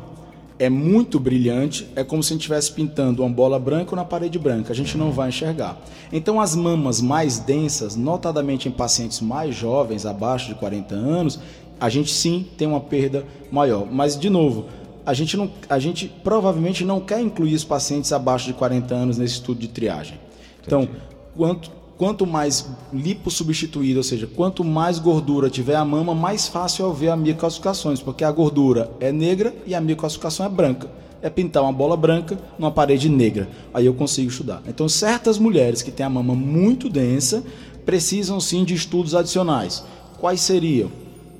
é 0.58 0.68
muito 0.68 1.20
brilhante, 1.20 1.86
é 1.94 2.02
como 2.02 2.20
se 2.20 2.32
a 2.32 2.34
gente 2.34 2.40
estivesse 2.40 2.72
pintando 2.72 3.22
uma 3.22 3.30
bola 3.30 3.60
branca 3.60 3.94
na 3.94 4.04
parede 4.04 4.36
branca, 4.36 4.72
a 4.72 4.76
gente 4.76 4.98
não 4.98 5.12
vai 5.12 5.28
enxergar. 5.28 5.80
Então, 6.12 6.40
as 6.40 6.56
mamas 6.56 7.00
mais 7.00 7.38
densas, 7.38 7.94
notadamente 7.94 8.68
em 8.68 8.72
pacientes 8.72 9.20
mais 9.20 9.54
jovens, 9.54 10.04
abaixo 10.04 10.48
de 10.48 10.56
40 10.56 10.96
anos, 10.96 11.38
a 11.78 11.88
gente 11.88 12.12
sim 12.12 12.44
tem 12.58 12.66
uma 12.66 12.80
perda 12.80 13.24
maior. 13.52 13.86
Mas, 13.88 14.18
de 14.18 14.28
novo, 14.28 14.66
a 15.06 15.12
gente, 15.12 15.36
não, 15.36 15.50
a 15.68 15.78
gente 15.78 16.10
provavelmente 16.22 16.84
não 16.84 17.00
quer 17.00 17.20
incluir 17.20 17.54
os 17.54 17.64
pacientes 17.64 18.12
abaixo 18.12 18.46
de 18.46 18.54
40 18.54 18.94
anos 18.94 19.18
nesse 19.18 19.34
estudo 19.34 19.60
de 19.60 19.68
triagem. 19.68 20.18
Então, 20.66 20.88
quanto, 21.36 21.70
quanto 21.98 22.26
mais 22.26 22.66
lipo 22.92 23.30
substituído, 23.30 23.98
ou 23.98 24.02
seja, 24.02 24.26
quanto 24.26 24.64
mais 24.64 24.98
gordura 24.98 25.50
tiver 25.50 25.76
a 25.76 25.84
mama, 25.84 26.14
mais 26.14 26.48
fácil 26.48 26.90
é 26.90 26.94
ver 26.94 27.08
a 27.10 27.16
microcalcificações, 27.16 28.00
porque 28.00 28.24
a 28.24 28.32
gordura 28.32 28.90
é 28.98 29.12
negra 29.12 29.54
e 29.66 29.74
a 29.74 29.80
microcalcificação 29.80 30.46
é 30.46 30.48
branca. 30.48 30.88
É 31.20 31.30
pintar 31.30 31.62
uma 31.62 31.72
bola 31.72 31.96
branca 31.96 32.38
numa 32.58 32.70
parede 32.70 33.08
negra. 33.08 33.48
Aí 33.72 33.86
eu 33.86 33.94
consigo 33.94 34.28
estudar. 34.28 34.62
Então, 34.66 34.88
certas 34.88 35.38
mulheres 35.38 35.82
que 35.82 35.90
têm 35.90 36.04
a 36.04 36.10
mama 36.10 36.34
muito 36.34 36.88
densa 36.88 37.42
precisam 37.84 38.40
sim 38.40 38.64
de 38.64 38.74
estudos 38.74 39.14
adicionais. 39.14 39.84
Quais 40.18 40.40
seriam? 40.40 40.90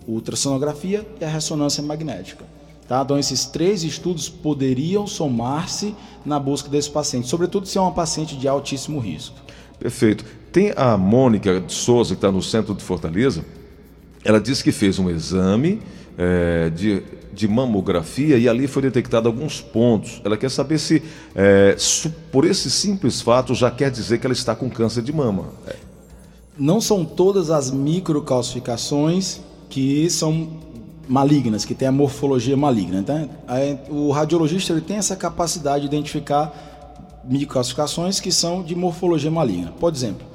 Ultrassonografia 0.06 1.06
e 1.20 1.24
a 1.24 1.28
ressonância 1.28 1.82
magnética. 1.82 2.53
Tá? 2.88 3.02
Então, 3.02 3.18
esses 3.18 3.46
três 3.46 3.82
estudos 3.82 4.28
poderiam 4.28 5.06
somar-se 5.06 5.94
na 6.24 6.38
busca 6.38 6.68
desse 6.68 6.90
paciente, 6.90 7.28
sobretudo 7.28 7.66
se 7.66 7.78
é 7.78 7.80
uma 7.80 7.92
paciente 7.92 8.36
de 8.36 8.46
altíssimo 8.46 8.98
risco. 8.98 9.36
Perfeito. 9.78 10.24
Tem 10.52 10.72
a 10.76 10.96
Mônica 10.96 11.60
de 11.60 11.72
Souza, 11.72 12.14
que 12.14 12.18
está 12.18 12.30
no 12.30 12.42
centro 12.42 12.74
de 12.74 12.82
Fortaleza. 12.82 13.44
Ela 14.24 14.40
disse 14.40 14.62
que 14.62 14.72
fez 14.72 14.98
um 14.98 15.10
exame 15.10 15.80
é, 16.16 16.70
de, 16.70 17.02
de 17.32 17.48
mamografia 17.48 18.38
e 18.38 18.48
ali 18.48 18.66
foi 18.66 18.82
detectado 18.82 19.28
alguns 19.28 19.60
pontos. 19.60 20.20
Ela 20.24 20.36
quer 20.36 20.50
saber 20.50 20.78
se, 20.78 21.02
é, 21.34 21.76
por 22.30 22.44
esse 22.44 22.70
simples 22.70 23.20
fato, 23.20 23.54
já 23.54 23.70
quer 23.70 23.90
dizer 23.90 24.18
que 24.18 24.26
ela 24.26 24.32
está 24.32 24.54
com 24.54 24.70
câncer 24.70 25.02
de 25.02 25.12
mama. 25.12 25.46
Não 26.56 26.80
são 26.80 27.04
todas 27.04 27.50
as 27.50 27.70
microcalcificações 27.70 29.40
que 29.68 30.08
são 30.08 30.48
malignas, 31.08 31.64
que 31.64 31.74
tem 31.74 31.88
a 31.88 31.92
morfologia 31.92 32.56
maligna. 32.56 33.02
Tá? 33.02 33.26
O 33.88 34.10
radiologista 34.10 34.72
ele 34.72 34.80
tem 34.80 34.96
essa 34.96 35.16
capacidade 35.16 35.80
de 35.82 35.86
identificar 35.86 36.52
microcalcificações 37.24 38.20
que 38.20 38.30
são 38.30 38.62
de 38.62 38.74
morfologia 38.74 39.30
maligna. 39.30 39.72
Por 39.78 39.92
exemplo, 39.92 40.26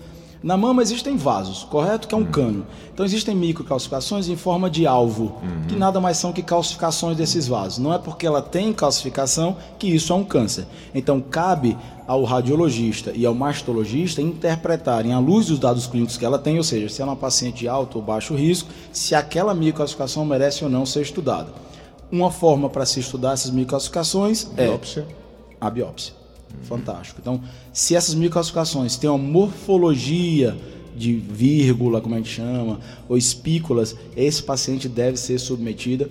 na 0.42 0.56
mama 0.56 0.82
existem 0.82 1.18
vasos, 1.18 1.66
correto? 1.66 2.08
Que 2.08 2.16
é 2.16 2.18
um 2.18 2.22
uhum. 2.22 2.32
cano. 2.32 2.68
Então 2.94 3.06
existem 3.06 3.36
microcalcificações 3.36 4.30
em 4.30 4.38
forma 4.38 4.70
de 4.70 4.88
alvo, 4.88 5.36
uhum. 5.42 5.68
que 5.68 5.76
nada 5.76 6.00
mais 6.00 6.18
são 6.18 6.32
que 6.32 6.42
calcificações 6.42 7.18
desses 7.18 7.48
vasos. 7.48 7.78
Não 7.78 7.94
é 7.94 7.98
porque 7.98 8.26
ela 8.26 8.42
tem 8.42 8.72
calcificação 8.72 9.58
que 9.78 9.88
isso 9.88 10.14
é 10.14 10.16
um 10.16 10.24
câncer. 10.24 10.66
Então 10.96 11.20
cabe 11.20 11.78
ao 12.08 12.24
radiologista 12.24 13.12
e 13.14 13.26
ao 13.26 13.36
mastologista 13.36 14.22
interpretarem, 14.22 15.14
à 15.14 15.20
luz 15.20 15.48
dos 15.48 15.60
dados 15.60 15.86
clínicos 15.88 16.18
que 16.18 16.26
ela 16.26 16.40
tem, 16.40 16.58
ou 16.58 16.64
seja, 16.64 16.88
se 16.88 17.02
ela 17.02 17.12
é 17.12 17.14
uma 17.14 17.20
paciente 17.20 17.60
de 17.60 17.68
alto 17.68 17.98
ou 17.98 18.04
baixo 18.04 18.34
risco, 18.34 18.70
se 18.94 19.14
aquela 19.14 19.54
microcalcificação 19.54 20.26
merece 20.26 20.64
ou 20.64 20.70
não 20.70 20.86
ser 20.86 21.02
estudada. 21.02 21.50
Uma 22.10 22.32
forma 22.32 22.70
para 22.70 22.86
se 22.86 23.00
estudar 23.00 23.34
essas 23.34 23.52
microcalcificações 23.52 24.48
é 24.58 24.66
a 25.60 25.70
biópsia. 25.70 26.19
Fantástico. 26.64 27.20
Então, 27.22 27.42
se 27.74 27.96
essas 27.96 28.14
microcalcificações 28.16 28.96
têm 28.96 29.10
uma 29.10 29.18
morfologia 29.18 30.56
de 30.96 31.14
vírgula, 31.14 32.02
como 32.02 32.16
a 32.16 32.18
gente 32.18 32.30
chama, 32.30 32.80
ou 33.08 33.18
espículas, 33.18 33.96
esse 34.16 34.44
paciente 34.44 34.90
deve 34.90 35.18
ser 35.18 35.40
submetido 35.40 36.10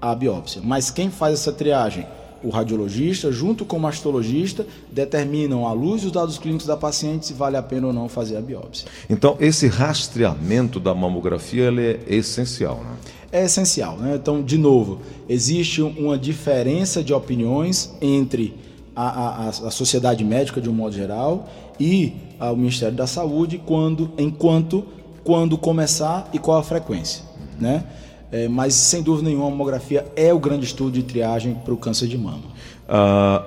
à 0.00 0.14
biópsia. 0.14 0.60
Mas 0.62 0.90
quem 0.90 1.10
faz 1.10 1.34
essa 1.34 1.52
triagem? 1.52 2.06
O 2.44 2.50
radiologista, 2.50 3.32
junto 3.32 3.64
com 3.64 3.78
o 3.78 3.80
mastologista, 3.80 4.66
determinam, 4.92 5.66
à 5.66 5.72
luz 5.72 6.02
dos 6.02 6.12
dados 6.12 6.38
clínicos 6.38 6.66
da 6.66 6.76
paciente, 6.76 7.26
se 7.26 7.32
vale 7.32 7.56
a 7.56 7.62
pena 7.62 7.86
ou 7.86 7.92
não 7.92 8.08
fazer 8.08 8.36
a 8.36 8.40
biópsia. 8.42 8.86
Então, 9.08 9.36
esse 9.40 9.66
rastreamento 9.66 10.78
da 10.78 10.94
mamografia 10.94 11.72
é 11.80 12.14
essencial, 12.14 12.76
né? 12.84 12.96
É 13.32 13.44
essencial. 13.44 13.96
Né? 13.96 14.16
Então, 14.16 14.42
de 14.42 14.58
novo, 14.58 15.00
existe 15.28 15.80
uma 15.80 16.18
diferença 16.18 17.02
de 17.02 17.12
opiniões 17.12 17.92
entre 18.00 18.54
a, 18.96 19.44
a, 19.44 19.48
a 19.48 19.70
sociedade 19.70 20.24
médica 20.24 20.60
de 20.60 20.70
um 20.70 20.72
modo 20.72 20.94
geral 20.94 21.46
e 21.78 22.14
ao 22.40 22.56
Ministério 22.56 22.96
da 22.96 23.06
Saúde 23.06 23.60
quando, 23.64 24.10
enquanto, 24.16 24.84
quando 25.22 25.58
começar 25.58 26.28
e 26.32 26.38
qual 26.38 26.58
a 26.58 26.62
frequência, 26.62 27.22
né? 27.60 27.84
É, 28.32 28.48
mas 28.48 28.74
sem 28.74 29.02
dúvida 29.02 29.28
nenhuma 29.28 29.46
a 29.46 29.50
mamografia 29.50 30.04
é 30.16 30.34
o 30.34 30.38
grande 30.38 30.64
estudo 30.64 30.90
de 30.90 31.02
triagem 31.02 31.54
para 31.54 31.72
o 31.72 31.76
câncer 31.76 32.08
de 32.08 32.18
mama. 32.18 32.42
Ah, 32.88 33.44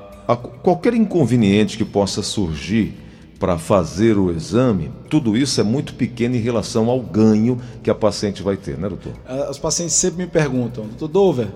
qualquer 0.63 0.93
inconveniente 0.93 1.77
que 1.77 1.83
possa 1.83 2.21
surgir 2.21 2.93
para 3.39 3.57
fazer 3.57 4.17
o 4.17 4.31
exame, 4.31 4.91
tudo 5.09 5.35
isso 5.35 5.59
é 5.59 5.63
muito 5.63 5.95
pequeno 5.95 6.35
em 6.35 6.39
relação 6.39 6.89
ao 6.89 6.99
ganho 6.99 7.59
que 7.81 7.89
a 7.89 7.95
paciente 7.95 8.43
vai 8.43 8.55
ter, 8.55 8.77
né, 8.77 8.87
doutor? 8.87 9.13
Os 9.49 9.57
pacientes 9.57 9.95
sempre 9.95 10.25
me 10.25 10.29
perguntam, 10.29 10.85
doutor 10.85 11.07
Dover, 11.07 11.47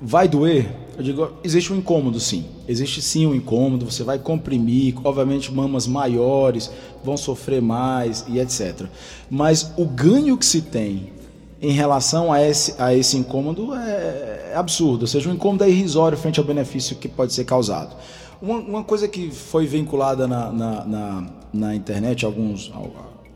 vai 0.00 0.28
doer? 0.28 0.66
Eu 0.96 1.02
digo, 1.02 1.32
existe 1.44 1.72
um 1.72 1.76
incômodo 1.76 2.18
sim. 2.18 2.46
Existe 2.66 3.02
sim 3.02 3.26
um 3.26 3.34
incômodo, 3.34 3.84
você 3.84 4.02
vai 4.02 4.18
comprimir, 4.18 4.94
obviamente 5.04 5.52
mamas 5.52 5.86
maiores 5.86 6.70
vão 7.04 7.16
sofrer 7.16 7.60
mais 7.60 8.24
e 8.28 8.38
etc. 8.38 8.86
Mas 9.30 9.72
o 9.76 9.84
ganho 9.84 10.38
que 10.38 10.46
se 10.46 10.62
tem 10.62 11.12
em 11.60 11.72
relação 11.72 12.32
a 12.32 12.42
esse, 12.42 12.74
a 12.78 12.94
esse 12.94 13.16
incômodo 13.16 13.74
é, 13.74 14.52
é 14.52 14.56
absurdo, 14.56 15.02
ou 15.02 15.06
seja, 15.06 15.28
um 15.28 15.34
incômodo 15.34 15.64
é 15.64 15.70
irrisório 15.70 16.16
frente 16.16 16.38
ao 16.38 16.46
benefício 16.46 16.96
que 16.96 17.08
pode 17.08 17.32
ser 17.32 17.44
causado. 17.44 17.94
Uma, 18.40 18.58
uma 18.58 18.84
coisa 18.84 19.06
que 19.08 19.30
foi 19.30 19.66
vinculada 19.66 20.26
na, 20.26 20.52
na, 20.52 20.84
na, 20.84 21.26
na 21.52 21.74
internet 21.74 22.24
alguns, 22.24 22.70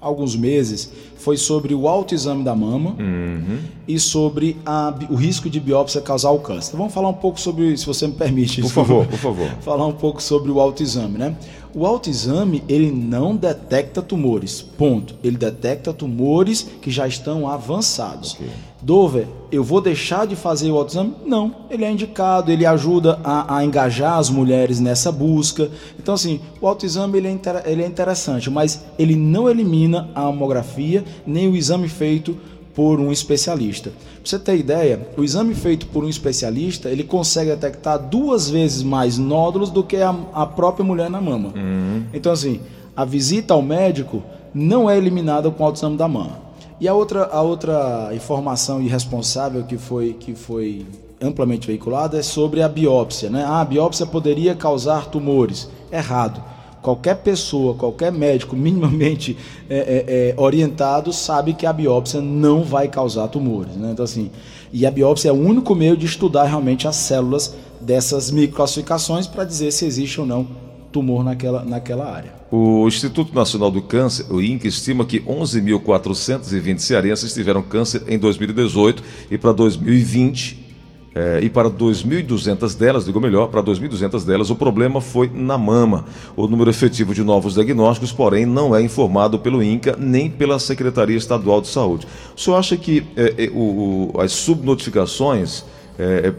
alguns 0.00 0.34
meses 0.34 0.90
foi 1.16 1.36
sobre 1.36 1.74
o 1.74 1.86
autoexame 1.86 2.42
da 2.42 2.54
mama 2.54 2.96
uhum. 2.98 3.58
e 3.86 3.98
sobre 4.00 4.56
a, 4.64 4.94
o 5.10 5.14
risco 5.14 5.50
de 5.50 5.60
biópsia 5.60 6.00
causar 6.00 6.30
o 6.30 6.38
câncer. 6.38 6.76
Vamos 6.76 6.94
falar 6.94 7.08
um 7.08 7.14
pouco 7.14 7.38
sobre, 7.38 7.76
se 7.76 7.84
você 7.84 8.06
me 8.06 8.14
permite. 8.14 8.62
Por 8.62 8.70
favor, 8.70 9.06
por 9.06 9.18
favor. 9.18 9.50
Falar 9.60 9.86
um 9.86 9.92
pouco 9.92 10.22
sobre 10.22 10.50
o 10.50 10.58
autoexame, 10.58 11.18
né? 11.18 11.36
O 11.74 11.86
autoexame, 11.86 12.64
ele 12.68 12.90
não 12.90 13.36
detecta 13.36 14.02
tumores, 14.02 14.62
ponto. 14.62 15.14
Ele 15.22 15.36
detecta 15.36 15.92
tumores 15.92 16.66
que 16.80 16.90
já 16.90 17.06
estão 17.06 17.48
avançados. 17.48 18.34
Okay. 18.34 18.48
Dover, 18.82 19.26
eu 19.52 19.62
vou 19.62 19.80
deixar 19.80 20.26
de 20.26 20.34
fazer 20.34 20.70
o 20.70 20.76
autoexame? 20.76 21.14
Não, 21.26 21.54
ele 21.70 21.84
é 21.84 21.90
indicado, 21.90 22.50
ele 22.50 22.64
ajuda 22.64 23.18
a, 23.22 23.56
a 23.58 23.64
engajar 23.64 24.18
as 24.18 24.30
mulheres 24.30 24.80
nessa 24.80 25.12
busca. 25.12 25.70
Então, 25.98 26.14
assim, 26.14 26.40
o 26.60 26.66
autoexame 26.66 27.18
ele 27.18 27.28
é, 27.28 27.30
inter, 27.30 27.62
ele 27.66 27.82
é 27.82 27.86
interessante, 27.86 28.50
mas 28.50 28.84
ele 28.98 29.14
não 29.16 29.50
elimina 29.50 30.08
a 30.14 30.22
mamografia 30.22 31.04
nem 31.26 31.48
o 31.48 31.56
exame 31.56 31.88
feito 31.88 32.36
por 32.74 32.98
um 32.98 33.12
especialista. 33.12 33.90
Pra 33.90 33.98
você 34.24 34.38
ter 34.38 34.56
ideia, 34.56 35.08
o 35.16 35.24
exame 35.24 35.54
feito 35.54 35.86
por 35.86 36.04
um 36.04 36.08
especialista, 36.08 36.88
ele 36.88 37.04
consegue 37.04 37.50
detectar 37.50 37.98
duas 37.98 38.48
vezes 38.48 38.82
mais 38.82 39.18
nódulos 39.18 39.70
do 39.70 39.82
que 39.82 39.96
a, 39.96 40.14
a 40.32 40.46
própria 40.46 40.84
mulher 40.84 41.10
na 41.10 41.20
mama. 41.20 41.52
Uhum. 41.54 42.04
Então, 42.14 42.32
assim, 42.32 42.60
a 42.96 43.04
visita 43.04 43.52
ao 43.52 43.60
médico 43.60 44.22
não 44.54 44.88
é 44.88 44.96
eliminada 44.96 45.50
com 45.50 45.62
o 45.62 45.66
autoexame 45.66 45.96
da 45.96 46.08
mama. 46.08 46.49
E 46.80 46.88
a 46.88 46.94
outra, 46.94 47.26
a 47.26 47.42
outra 47.42 48.10
informação 48.14 48.80
irresponsável 48.80 49.64
que 49.64 49.76
foi, 49.76 50.14
que 50.14 50.34
foi 50.34 50.86
amplamente 51.20 51.66
veiculada 51.66 52.18
é 52.18 52.22
sobre 52.22 52.62
a 52.62 52.68
biópsia. 52.68 53.28
Né? 53.28 53.44
Ah, 53.46 53.60
a 53.60 53.64
biópsia 53.66 54.06
poderia 54.06 54.54
causar 54.54 55.06
tumores. 55.06 55.68
Errado. 55.92 56.42
Qualquer 56.80 57.16
pessoa, 57.16 57.74
qualquer 57.74 58.10
médico 58.10 58.56
minimamente 58.56 59.36
é, 59.68 59.76
é, 59.76 60.04
é, 60.30 60.34
orientado 60.40 61.12
sabe 61.12 61.52
que 61.52 61.66
a 61.66 61.72
biópsia 61.72 62.22
não 62.22 62.64
vai 62.64 62.88
causar 62.88 63.28
tumores. 63.28 63.76
Né? 63.76 63.90
Então, 63.92 64.04
assim, 64.04 64.30
e 64.72 64.86
a 64.86 64.90
biópsia 64.90 65.28
é 65.28 65.32
o 65.32 65.36
único 65.36 65.74
meio 65.74 65.98
de 65.98 66.06
estudar 66.06 66.44
realmente 66.44 66.88
as 66.88 66.96
células 66.96 67.54
dessas 67.78 68.30
microclassificações 68.30 69.26
para 69.26 69.44
dizer 69.44 69.70
se 69.70 69.84
existe 69.84 70.18
ou 70.18 70.26
não 70.26 70.46
tumor 70.92 71.24
naquela, 71.24 71.64
naquela 71.64 72.12
área. 72.12 72.32
O 72.50 72.86
Instituto 72.86 73.34
Nacional 73.34 73.70
do 73.70 73.80
Câncer, 73.80 74.26
o 74.30 74.40
INCA, 74.40 74.66
estima 74.66 75.04
que 75.04 75.20
11.420 75.20 76.78
cearenses 76.78 77.32
tiveram 77.32 77.62
câncer 77.62 78.02
em 78.08 78.18
2018 78.18 79.02
e 79.30 79.38
para 79.38 79.52
2020 79.52 80.70
é, 81.12 81.40
e 81.42 81.50
para 81.50 81.68
2.200 81.68 82.76
delas, 82.76 83.04
digo 83.04 83.20
melhor, 83.20 83.48
para 83.48 83.62
2.200 83.62 84.24
delas, 84.24 84.48
o 84.48 84.54
problema 84.54 85.00
foi 85.00 85.28
na 85.32 85.58
mama. 85.58 86.04
O 86.36 86.46
número 86.46 86.70
efetivo 86.70 87.12
de 87.12 87.24
novos 87.24 87.54
diagnósticos, 87.54 88.12
porém, 88.12 88.46
não 88.46 88.74
é 88.74 88.82
informado 88.82 89.38
pelo 89.38 89.62
INCA 89.62 89.96
nem 89.98 90.30
pela 90.30 90.58
Secretaria 90.58 91.16
Estadual 91.16 91.60
de 91.60 91.68
Saúde. 91.68 92.06
O 92.36 92.40
senhor 92.40 92.56
acha 92.56 92.76
que 92.76 93.04
é, 93.16 93.46
é, 93.46 93.50
o, 93.52 94.12
as 94.18 94.32
subnotificações 94.32 95.64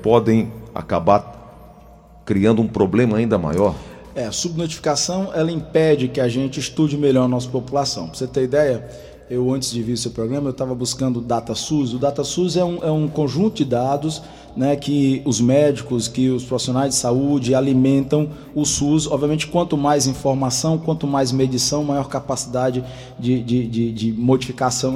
podem 0.01 0.51
acabar 0.73 2.23
criando 2.25 2.63
um 2.63 2.67
problema 2.67 3.17
ainda 3.17 3.37
maior? 3.37 3.75
É, 4.13 4.29
subnotificação 4.31 5.31
ela 5.33 5.51
impede 5.51 6.07
que 6.07 6.19
a 6.19 6.27
gente 6.27 6.59
estude 6.59 6.97
melhor 6.97 7.25
a 7.25 7.27
nossa 7.27 7.49
população. 7.49 8.07
Para 8.07 8.17
você 8.17 8.27
ter 8.27 8.43
ideia, 8.43 8.89
eu 9.31 9.49
antes 9.53 9.71
de 9.71 9.81
vir 9.81 9.97
seu 9.97 10.11
programa, 10.11 10.49
eu 10.49 10.51
estava 10.51 10.75
buscando 10.75 11.19
o 11.19 11.21
DataSUS. 11.21 11.93
O 11.93 11.97
DataSUS 11.97 12.57
é 12.57 12.65
um, 12.65 12.83
é 12.83 12.91
um 12.91 13.07
conjunto 13.07 13.55
de 13.55 13.65
dados 13.65 14.21
né, 14.57 14.75
que 14.75 15.21
os 15.23 15.39
médicos, 15.39 16.09
que 16.09 16.29
os 16.29 16.43
profissionais 16.43 16.89
de 16.89 16.99
saúde 16.99 17.55
alimentam 17.55 18.29
o 18.53 18.65
SUS. 18.65 19.07
Obviamente, 19.07 19.47
quanto 19.47 19.77
mais 19.77 20.05
informação, 20.05 20.77
quanto 20.77 21.07
mais 21.07 21.31
medição, 21.31 21.81
maior 21.81 22.09
capacidade 22.09 22.83
de, 23.17 23.41
de, 23.41 23.67
de, 23.67 23.91
de 23.93 24.11
modificação, 24.11 24.95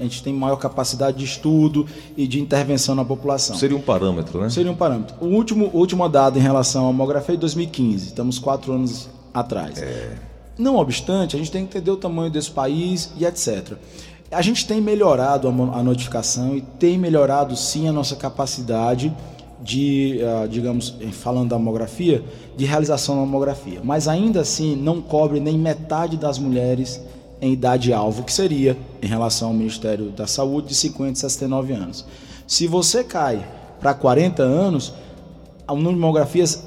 a 0.00 0.02
gente 0.02 0.22
tem 0.22 0.32
maior 0.32 0.56
capacidade 0.56 1.18
de 1.18 1.26
estudo 1.26 1.86
e 2.16 2.26
de 2.26 2.40
intervenção 2.40 2.94
na 2.94 3.04
população. 3.04 3.54
Seria 3.54 3.76
um 3.76 3.82
parâmetro, 3.82 4.40
né? 4.40 4.48
Seria 4.48 4.72
um 4.72 4.76
parâmetro. 4.76 5.14
O 5.20 5.26
último, 5.26 5.70
último 5.74 6.08
dado 6.08 6.38
em 6.38 6.42
relação 6.42 6.84
à 6.84 6.86
mamografia 6.86 7.34
é 7.34 7.38
2015, 7.38 8.06
estamos 8.06 8.38
quatro 8.38 8.72
anos 8.72 9.10
atrás. 9.34 9.76
É. 9.76 10.33
Não 10.56 10.76
obstante, 10.76 11.34
a 11.34 11.38
gente 11.38 11.50
tem 11.50 11.66
que 11.66 11.76
entender 11.76 11.90
o 11.90 11.96
tamanho 11.96 12.30
desse 12.30 12.50
país 12.50 13.12
e 13.18 13.24
etc. 13.24 13.72
A 14.30 14.42
gente 14.42 14.66
tem 14.66 14.80
melhorado 14.80 15.48
a 15.48 15.82
notificação 15.82 16.56
e 16.56 16.60
tem 16.60 16.98
melhorado 16.98 17.56
sim 17.56 17.88
a 17.88 17.92
nossa 17.92 18.16
capacidade 18.16 19.14
de, 19.60 20.20
uh, 20.22 20.48
digamos, 20.48 20.94
falando 21.12 21.48
da 21.48 21.58
mamografia, 21.58 22.22
de 22.56 22.64
realização 22.64 23.16
da 23.16 23.20
mamografia. 23.22 23.80
Mas 23.82 24.06
ainda 24.06 24.40
assim 24.40 24.76
não 24.76 25.00
cobre 25.00 25.40
nem 25.40 25.58
metade 25.58 26.16
das 26.16 26.38
mulheres 26.38 27.00
em 27.40 27.52
idade-alvo, 27.52 28.22
que 28.22 28.32
seria, 28.32 28.76
em 29.02 29.06
relação 29.06 29.48
ao 29.48 29.54
Ministério 29.54 30.10
da 30.10 30.26
Saúde, 30.26 30.68
de 30.68 30.74
50 30.74 31.12
a 31.12 31.16
69 31.16 31.72
anos. 31.72 32.04
Se 32.46 32.66
você 32.66 33.02
cai 33.02 33.46
para 33.80 33.94
40 33.94 34.42
anos, 34.42 34.92
o 35.66 35.74
número 35.74 35.94
de 35.94 36.00
mamografias 36.00 36.62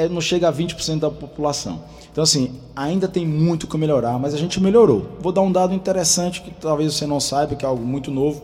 é, 0.00 0.08
não 0.08 0.20
chega 0.20 0.48
a 0.48 0.52
20% 0.52 0.98
da 0.98 1.10
população. 1.10 1.82
Então, 2.10 2.24
assim, 2.24 2.52
ainda 2.74 3.06
tem 3.06 3.26
muito 3.26 3.66
que 3.66 3.76
melhorar, 3.76 4.18
mas 4.18 4.34
a 4.34 4.36
gente 4.36 4.60
melhorou. 4.60 5.06
Vou 5.20 5.32
dar 5.32 5.42
um 5.42 5.52
dado 5.52 5.74
interessante 5.74 6.40
que 6.42 6.50
talvez 6.50 6.94
você 6.94 7.06
não 7.06 7.20
saiba, 7.20 7.54
que 7.54 7.64
é 7.64 7.68
algo 7.68 7.84
muito 7.84 8.10
novo. 8.10 8.42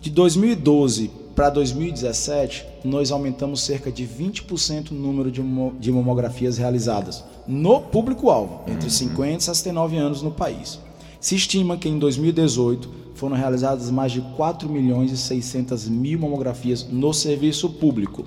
De 0.00 0.10
2012 0.10 1.10
para 1.34 1.48
2017, 1.48 2.66
nós 2.84 3.10
aumentamos 3.10 3.62
cerca 3.62 3.90
de 3.90 4.06
20% 4.06 4.90
o 4.90 4.94
número 4.94 5.30
de, 5.30 5.40
de 5.78 5.92
mamografias 5.92 6.58
realizadas 6.58 7.24
no 7.46 7.80
público-alvo, 7.80 8.60
entre 8.66 8.90
50 8.90 9.30
uhum. 9.30 9.36
e 9.36 9.40
69 9.40 9.96
anos 9.96 10.22
no 10.22 10.30
país. 10.30 10.78
Se 11.20 11.34
estima 11.34 11.76
que 11.76 11.88
em 11.88 11.98
2018 11.98 12.88
foram 13.14 13.36
realizadas 13.36 13.90
mais 13.90 14.12
de 14.12 14.20
4 14.36 14.68
milhões 14.68 15.12
e 15.12 15.16
600 15.16 15.88
mil 15.88 16.18
mamografias 16.18 16.86
no 16.90 17.12
serviço 17.14 17.70
público 17.70 18.24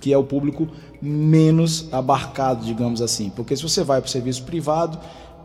que 0.00 0.12
é 0.12 0.18
o 0.18 0.24
público 0.24 0.68
menos 1.00 1.92
abarcado, 1.92 2.64
digamos 2.64 3.00
assim. 3.02 3.30
Porque 3.30 3.56
se 3.56 3.62
você 3.62 3.82
vai 3.82 4.00
para 4.00 4.08
o 4.08 4.10
serviço 4.10 4.42
privado, 4.44 4.98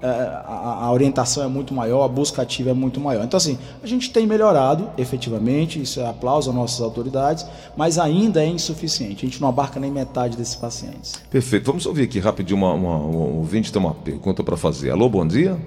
é, 0.03 0.07
a, 0.45 0.91
orientação 0.91 1.41
é 1.41 1.47
muito 1.47 1.73
maior, 1.73 2.03
a 2.03 2.09
busca 2.09 2.41
ativa 2.41 2.71
é 2.71 2.73
muito 2.73 2.99
maior. 2.99 3.23
Então, 3.23 3.37
assim, 3.37 3.57
a 3.81 3.87
gente 3.87 4.11
tem 4.11 4.27
melhorado, 4.27 4.89
efetivamente, 4.97 5.81
isso 5.81 6.01
é 6.01 6.05
aplauso 6.05 6.49
às 6.49 6.55
nossas 6.55 6.81
autoridades, 6.81 7.45
mas 7.77 7.97
ainda 7.97 8.43
é 8.43 8.47
insuficiente. 8.47 9.25
A 9.25 9.29
gente 9.29 9.41
não 9.41 9.47
abarca 9.47 9.79
nem 9.79 9.89
metade 9.89 10.35
desses 10.35 10.55
pacientes. 10.55 11.13
Perfeito. 11.31 11.65
Vamos 11.67 11.85
ouvir 11.85 12.03
aqui 12.03 12.19
rapidinho 12.19 12.57
uma, 12.57 12.73
uma, 12.73 12.97
um 12.97 13.37
ouvinte 13.37 13.71
tem 13.71 13.81
uma 13.81 13.93
pergunta 13.93 14.43
para 14.43 14.57
fazer. 14.57 14.91
Alô, 14.91 15.07
bom 15.07 15.25
dia. 15.25 15.57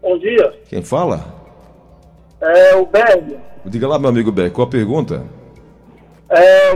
Bom 0.00 0.18
dia. 0.18 0.54
Quem 0.70 0.80
fala? 0.80 1.34
É 2.40 2.74
o 2.76 2.86
Berg. 2.86 3.36
Diga 3.66 3.86
lá, 3.86 3.98
meu 3.98 4.08
amigo 4.08 4.32
Berg, 4.32 4.54
qual 4.54 4.66
a 4.66 4.70
pergunta? 4.70 5.22
É, 6.30 6.72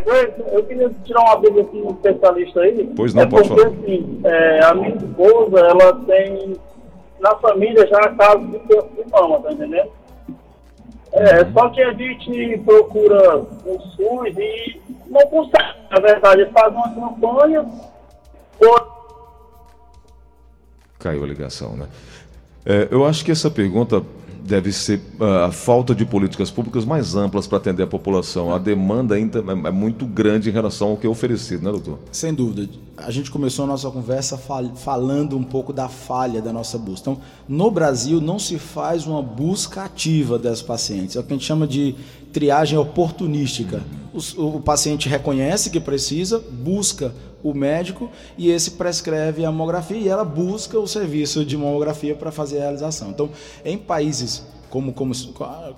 eu 0.56 0.62
queria 0.64 0.90
tirar 1.04 1.20
uma 1.22 1.36
dúvida 1.36 1.62
aqui 1.62 1.78
um 1.78 1.90
especialista 1.90 2.60
aí. 2.60 2.92
Pois 2.94 3.14
não, 3.14 3.22
é 3.22 3.26
pode 3.26 3.48
porque, 3.48 3.62
falar. 3.62 3.74
Assim, 3.74 4.20
é, 4.24 4.64
a 4.64 4.74
minha 4.74 4.96
esposa, 4.96 5.58
ela 5.60 5.94
tem 6.06 6.56
na 7.20 7.34
família 7.36 7.86
já 7.86 8.14
casos 8.14 8.50
de 8.50 8.58
câncer 8.60 9.04
de 9.04 9.10
mama, 9.10 9.40
tá 9.40 9.52
entendendo? 9.52 9.90
É, 11.12 11.42
uhum. 11.42 11.52
Só 11.52 11.68
que 11.70 11.82
a 11.82 11.92
gente 11.94 12.58
procura 12.58 13.38
o 13.38 13.80
SUS 13.96 14.36
e 14.36 14.80
não 15.06 15.26
consegue, 15.28 15.78
na 15.90 16.00
verdade, 16.00 16.46
faz 16.52 16.72
uma 16.72 16.94
campanha. 16.94 17.66
Por... 18.58 18.98
Caiu 20.98 21.24
a 21.24 21.26
ligação, 21.26 21.76
né? 21.76 21.88
É, 22.66 22.88
eu 22.90 23.06
acho 23.06 23.24
que 23.24 23.32
essa 23.32 23.50
pergunta 23.50 24.02
deve 24.48 24.72
ser 24.72 25.00
uh, 25.20 25.44
a 25.46 25.52
falta 25.52 25.94
de 25.94 26.06
políticas 26.06 26.50
públicas 26.50 26.84
mais 26.84 27.14
amplas 27.14 27.46
para 27.46 27.58
atender 27.58 27.82
a 27.82 27.86
população. 27.86 28.52
A 28.52 28.58
demanda 28.58 29.14
ainda 29.14 29.40
é, 29.40 29.68
é 29.68 29.70
muito 29.70 30.06
grande 30.06 30.48
em 30.48 30.52
relação 30.52 30.88
ao 30.88 30.96
que 30.96 31.06
é 31.06 31.10
oferecido, 31.10 31.62
né, 31.62 31.70
doutor? 31.70 31.98
Sem 32.10 32.32
dúvida. 32.32 32.68
A 32.96 33.10
gente 33.10 33.30
começou 33.30 33.66
a 33.66 33.68
nossa 33.68 33.90
conversa 33.90 34.38
fal 34.38 34.74
falando 34.74 35.36
um 35.36 35.44
pouco 35.44 35.72
da 35.72 35.88
falha 35.88 36.40
da 36.40 36.52
nossa 36.52 36.78
busca. 36.78 37.10
Então, 37.10 37.20
no 37.46 37.70
Brasil, 37.70 38.20
não 38.20 38.38
se 38.38 38.58
faz 38.58 39.06
uma 39.06 39.22
busca 39.22 39.84
ativa 39.84 40.38
das 40.38 40.62
pacientes. 40.62 41.14
É 41.14 41.20
o 41.20 41.22
que 41.22 41.32
a 41.32 41.36
gente 41.36 41.46
chama 41.46 41.66
de 41.66 41.94
triagem 42.32 42.78
oportunística. 42.78 43.82
O, 44.12 44.56
o 44.56 44.60
paciente 44.60 45.08
reconhece 45.08 45.70
que 45.70 45.78
precisa, 45.78 46.42
busca 46.50 47.14
o 47.42 47.54
médico 47.54 48.10
e 48.36 48.50
esse 48.50 48.72
prescreve 48.72 49.44
a 49.44 49.50
mamografia 49.50 49.96
e 49.96 50.08
ela 50.08 50.24
busca 50.24 50.78
o 50.78 50.86
serviço 50.86 51.44
de 51.44 51.56
mamografia 51.56 52.14
para 52.14 52.32
fazer 52.32 52.58
a 52.58 52.62
realização. 52.62 53.10
Então, 53.10 53.30
em 53.64 53.78
países 53.78 54.42
como, 54.70 54.92
como, 54.92 55.14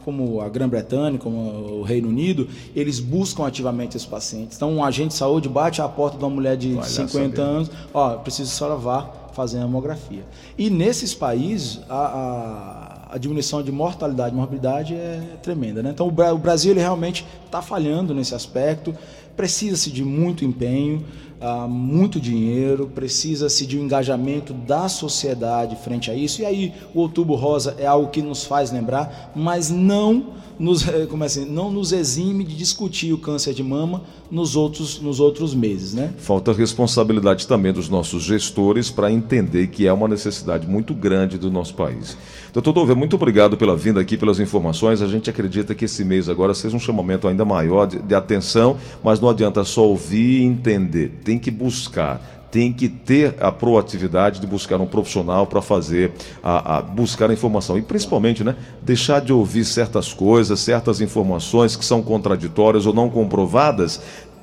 como 0.05 0.41
a 0.41 0.49
Grã-Bretanha, 0.49 1.19
como 1.19 1.39
o 1.81 1.83
Reino 1.83 2.09
Unido, 2.09 2.49
eles 2.75 2.99
buscam 2.99 3.47
ativamente 3.47 3.97
esses 3.97 4.07
pacientes. 4.07 4.57
Então, 4.57 4.73
um 4.73 4.85
agente 4.85 5.09
de 5.09 5.15
saúde 5.15 5.49
bate 5.49 5.81
à 5.81 5.89
porta 5.89 6.19
de 6.19 6.25
uma 6.25 6.31
mulher 6.31 6.57
de 6.57 6.75
Vai 6.75 6.89
50 6.89 7.41
anos, 7.41 7.71
ó, 7.95 8.17
preciso 8.17 8.51
que 8.51 8.55
a 8.57 8.59
senhora 8.59 8.77
vá 8.77 9.21
fazer 9.33 9.59
a 9.59 9.63
mamografia. 9.63 10.25
E 10.59 10.69
nesses 10.69 11.15
países, 11.15 11.81
a, 11.89 11.95
a, 11.95 13.15
a 13.15 13.19
diminuição 13.19 13.63
de 13.63 13.71
mortalidade 13.71 14.35
e 14.35 14.37
morbidade 14.37 14.95
é 14.95 15.37
tremenda. 15.43 15.83
Né? 15.83 15.91
Então, 15.91 16.09
o 16.09 16.39
Brasil 16.39 16.73
ele 16.73 16.81
realmente 16.81 17.25
está 17.47 17.63
falhando 17.63 18.13
nesse 18.13 18.35
aspecto, 18.35 18.95
precisa-se 19.37 19.91
de 19.91 20.05
muito 20.05 20.45
empenho, 20.45 21.05
ah, 21.41 21.67
muito 21.67 22.21
dinheiro, 22.21 22.91
precisa-se 22.95 23.67
de 23.67 23.79
um 23.79 23.85
engajamento 23.85 24.53
da 24.53 24.89
sociedade 24.89 25.77
frente 25.77 26.11
a 26.11 26.15
isso. 26.15 26.43
E 26.43 26.45
aí 26.45 26.75
o 26.95 27.01
Outubro 27.01 27.35
Rosa 27.35 27.77
é 27.79 27.87
algo 27.87 28.11
que 28.11 28.21
nos 28.21 28.45
faz 28.45 28.71
lembrar, 28.71 29.33
mas 29.35 29.71
não 29.71 30.35
nos, 30.61 30.85
como 31.09 31.23
é 31.23 31.27
assim, 31.27 31.47
não 31.47 31.71
nos 31.71 31.91
exime 31.91 32.45
de 32.45 32.55
discutir 32.55 33.15
o 33.15 33.19
câncer 33.19 33.55
de 33.55 33.63
mama 33.63 34.03
nos 34.31 34.55
outros, 34.55 35.01
nos 35.01 35.19
outros 35.19 35.55
meses. 35.55 35.95
Né? 35.95 36.13
Falta 36.19 36.53
responsabilidade 36.53 37.47
também 37.47 37.73
dos 37.73 37.89
nossos 37.89 38.23
gestores 38.23 38.91
para 38.91 39.11
entender 39.11 39.69
que 39.69 39.87
é 39.87 39.93
uma 39.93 40.07
necessidade 40.07 40.69
muito 40.69 40.93
grande 40.93 41.39
do 41.39 41.51
nosso 41.51 41.75
país. 41.75 42.17
Doutor 42.53 42.73
Dove, 42.73 42.95
muito 42.95 43.15
obrigado 43.15 43.57
pela 43.57 43.77
vinda 43.77 44.01
aqui, 44.01 44.17
pelas 44.17 44.41
informações. 44.41 45.01
A 45.01 45.07
gente 45.07 45.31
acredita 45.31 45.75
que 45.75 45.85
esse 45.85 46.05
mês 46.05 46.29
agora 46.29 46.53
seja 46.53 46.77
um 46.77 46.81
chamamento 46.81 47.29
ainda 47.29 47.45
maior 47.45 47.87
de, 47.87 48.01
de 48.01 48.15
atenção, 48.15 48.77
mas 49.05 49.21
não 49.21 49.29
adianta 49.29 49.63
só 49.63 49.87
ouvir 49.87 50.41
e 50.41 50.45
entender. 50.45 51.21
Tem 51.25 51.39
que 51.39 51.51
buscar 51.51 52.41
tem 52.51 52.73
que 52.73 52.89
ter 52.89 53.37
a 53.41 53.53
proatividade 53.53 54.41
de 54.41 54.47
buscar 54.47 54.81
um 54.81 54.87
profissional 54.87 55.47
para 55.47 55.63
fazer 55.63 56.13
a, 56.43 56.79
a, 56.79 56.83
buscar 56.83 57.31
a 57.31 57.33
informação 57.33 57.79
e 57.79 57.83
principalmente, 57.83 58.43
né, 58.43 58.57
deixar 58.83 59.21
de 59.21 59.33
ouvir 59.33 59.65
certas 59.65 60.13
coisas, 60.13 60.59
certas 60.59 61.01
informações 61.01 61.77
que 61.77 61.85
são 61.85 62.03
contraditórias 62.03 62.87
ou 62.87 62.93
não 62.93 63.09
comprovadas. 63.09 64.01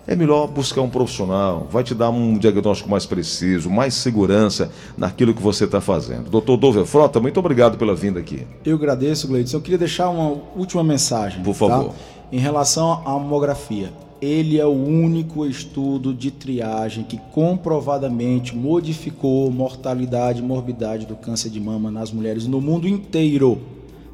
É 0.07 0.15
melhor 0.15 0.47
buscar 0.47 0.81
um 0.81 0.89
profissional, 0.89 1.67
vai 1.69 1.83
te 1.83 1.93
dar 1.93 2.09
um 2.09 2.37
diagnóstico 2.37 2.89
mais 2.89 3.05
preciso, 3.05 3.69
mais 3.69 3.93
segurança 3.93 4.71
naquilo 4.97 5.33
que 5.33 5.41
você 5.41 5.65
está 5.65 5.81
fazendo. 5.81 6.29
Doutor 6.29 6.55
Dover 6.55 6.85
Frota, 6.85 7.19
muito 7.19 7.37
obrigado 7.37 7.77
pela 7.77 7.93
vinda 7.93 8.17
aqui. 8.17 8.47
Eu 8.63 8.77
agradeço, 8.77 9.27
Gleidson. 9.27 9.57
Eu 9.57 9.61
queria 9.61 9.77
deixar 9.77 10.09
uma 10.09 10.41
última 10.55 10.81
mensagem. 10.81 11.43
Por 11.43 11.53
favor. 11.53 11.89
Tá? 11.89 11.95
Em 12.31 12.39
relação 12.39 13.01
à 13.05 13.11
mamografia 13.11 13.91
ele 14.21 14.59
é 14.59 14.65
o 14.65 14.71
único 14.71 15.45
estudo 15.45 16.13
de 16.13 16.31
triagem 16.31 17.03
que 17.03 17.17
comprovadamente 17.31 18.55
modificou 18.55 19.51
mortalidade 19.51 20.39
e 20.39 20.41
morbidade 20.41 21.05
do 21.05 21.15
câncer 21.15 21.49
de 21.49 21.59
mama 21.59 21.91
nas 21.91 22.11
mulheres 22.11 22.47
no 22.47 22.59
mundo 22.59 22.87
inteiro. 22.87 23.59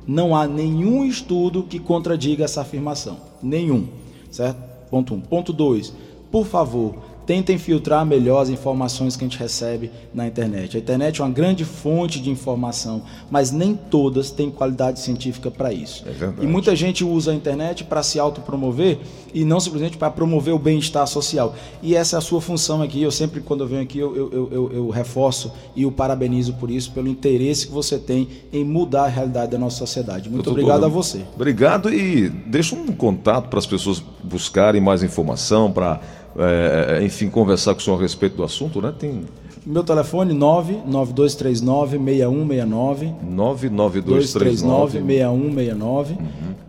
Não 0.05 0.35
há 0.35 0.45
nenhum 0.45 1.05
estudo 1.05 1.63
que 1.63 1.79
contradiga 1.79 2.43
essa 2.43 2.61
afirmação. 2.61 3.17
Nenhum. 3.41 3.87
Certo? 4.29 4.72
Ponto 4.93 5.15
1. 5.15 5.17
Um. 5.17 5.21
Ponto 5.21 5.51
2. 5.51 5.91
Por 6.31 6.45
favor, 6.45 6.95
tentem 7.25 7.57
filtrar 7.57 8.05
melhor 8.05 8.41
as 8.41 8.49
informações 8.49 9.15
que 9.15 9.23
a 9.23 9.27
gente 9.27 9.39
recebe 9.39 9.91
na 10.13 10.27
internet. 10.27 10.77
A 10.77 10.79
internet 10.79 11.21
é 11.21 11.23
uma 11.23 11.31
grande 11.31 11.65
fonte 11.65 12.19
de 12.19 12.29
informação, 12.29 13.03
mas 13.29 13.51
nem 13.51 13.75
todas 13.75 14.31
têm 14.31 14.51
qualidade 14.51 14.99
científica 14.99 15.49
para 15.49 15.71
isso. 15.71 16.03
É 16.07 16.43
e 16.43 16.47
muita 16.47 16.75
gente 16.75 17.03
usa 17.03 17.31
a 17.31 17.35
internet 17.35 17.83
para 17.83 18.03
se 18.03 18.19
autopromover 18.19 18.99
e 19.33 19.43
não 19.43 19.59
simplesmente 19.59 19.97
para 19.97 20.11
promover 20.11 20.53
o 20.53 20.59
bem-estar 20.59 21.07
social. 21.07 21.55
E 21.81 21.95
essa 21.95 22.17
é 22.17 22.19
a 22.19 22.21
sua 22.21 22.41
função 22.41 22.81
aqui. 22.81 23.01
Eu 23.01 23.11
sempre, 23.11 23.41
quando 23.41 23.63
eu 23.63 23.67
venho 23.67 23.81
aqui, 23.81 23.97
eu, 23.97 24.15
eu, 24.15 24.49
eu, 24.51 24.71
eu 24.73 24.89
reforço 24.89 25.51
e 25.75 25.85
o 25.85 25.91
parabenizo 25.91 26.53
por 26.53 26.69
isso, 26.69 26.91
pelo 26.91 27.07
interesse 27.07 27.67
que 27.67 27.73
você 27.73 27.97
tem 27.97 28.27
em 28.51 28.63
mudar 28.63 29.05
a 29.05 29.07
realidade 29.07 29.51
da 29.51 29.57
nossa 29.57 29.77
sociedade. 29.77 30.29
Muito 30.29 30.43
Doutor, 30.45 30.59
obrigado 30.59 30.85
a 30.85 30.87
você. 30.87 31.21
Obrigado 31.35 31.93
e 31.93 32.29
deixa 32.29 32.75
um 32.75 32.87
contato 32.87 33.49
para 33.49 33.59
as 33.59 33.65
pessoas 33.65 34.03
buscarem 34.23 34.81
mais 34.81 35.03
informação, 35.03 35.71
para 35.71 35.99
é, 36.37 36.99
é, 36.99 37.03
enfim, 37.03 37.29
conversar 37.29 37.73
com 37.73 37.79
o 37.79 37.83
senhor 37.83 37.97
a 37.97 38.01
respeito 38.01 38.35
do 38.35 38.43
assunto, 38.43 38.81
né? 38.81 38.93
Tem... 38.97 39.23
Meu 39.65 39.83
telefone 39.83 40.33
99239-6169. 40.33 43.13
99239-6169. 43.33 46.09
Uhum. 46.09 46.17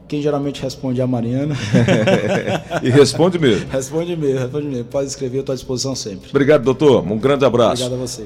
Quem 0.06 0.22
geralmente 0.22 0.62
responde 0.62 1.00
é 1.00 1.04
a 1.04 1.06
Mariana. 1.06 1.56
e 2.82 2.90
responde 2.90 3.38
mesmo. 3.38 3.66
responde 3.70 4.14
mesmo, 4.16 4.38
responde 4.38 4.66
mesmo. 4.68 4.84
Pode 4.84 5.08
escrever, 5.08 5.38
eu 5.38 5.40
estou 5.40 5.54
à 5.54 5.56
disposição 5.56 5.94
sempre. 5.94 6.28
Obrigado, 6.30 6.62
doutor. 6.62 7.02
Um 7.10 7.18
grande 7.18 7.44
abraço. 7.44 7.84
Obrigado 7.84 8.00
a 8.00 8.06
você. 8.06 8.22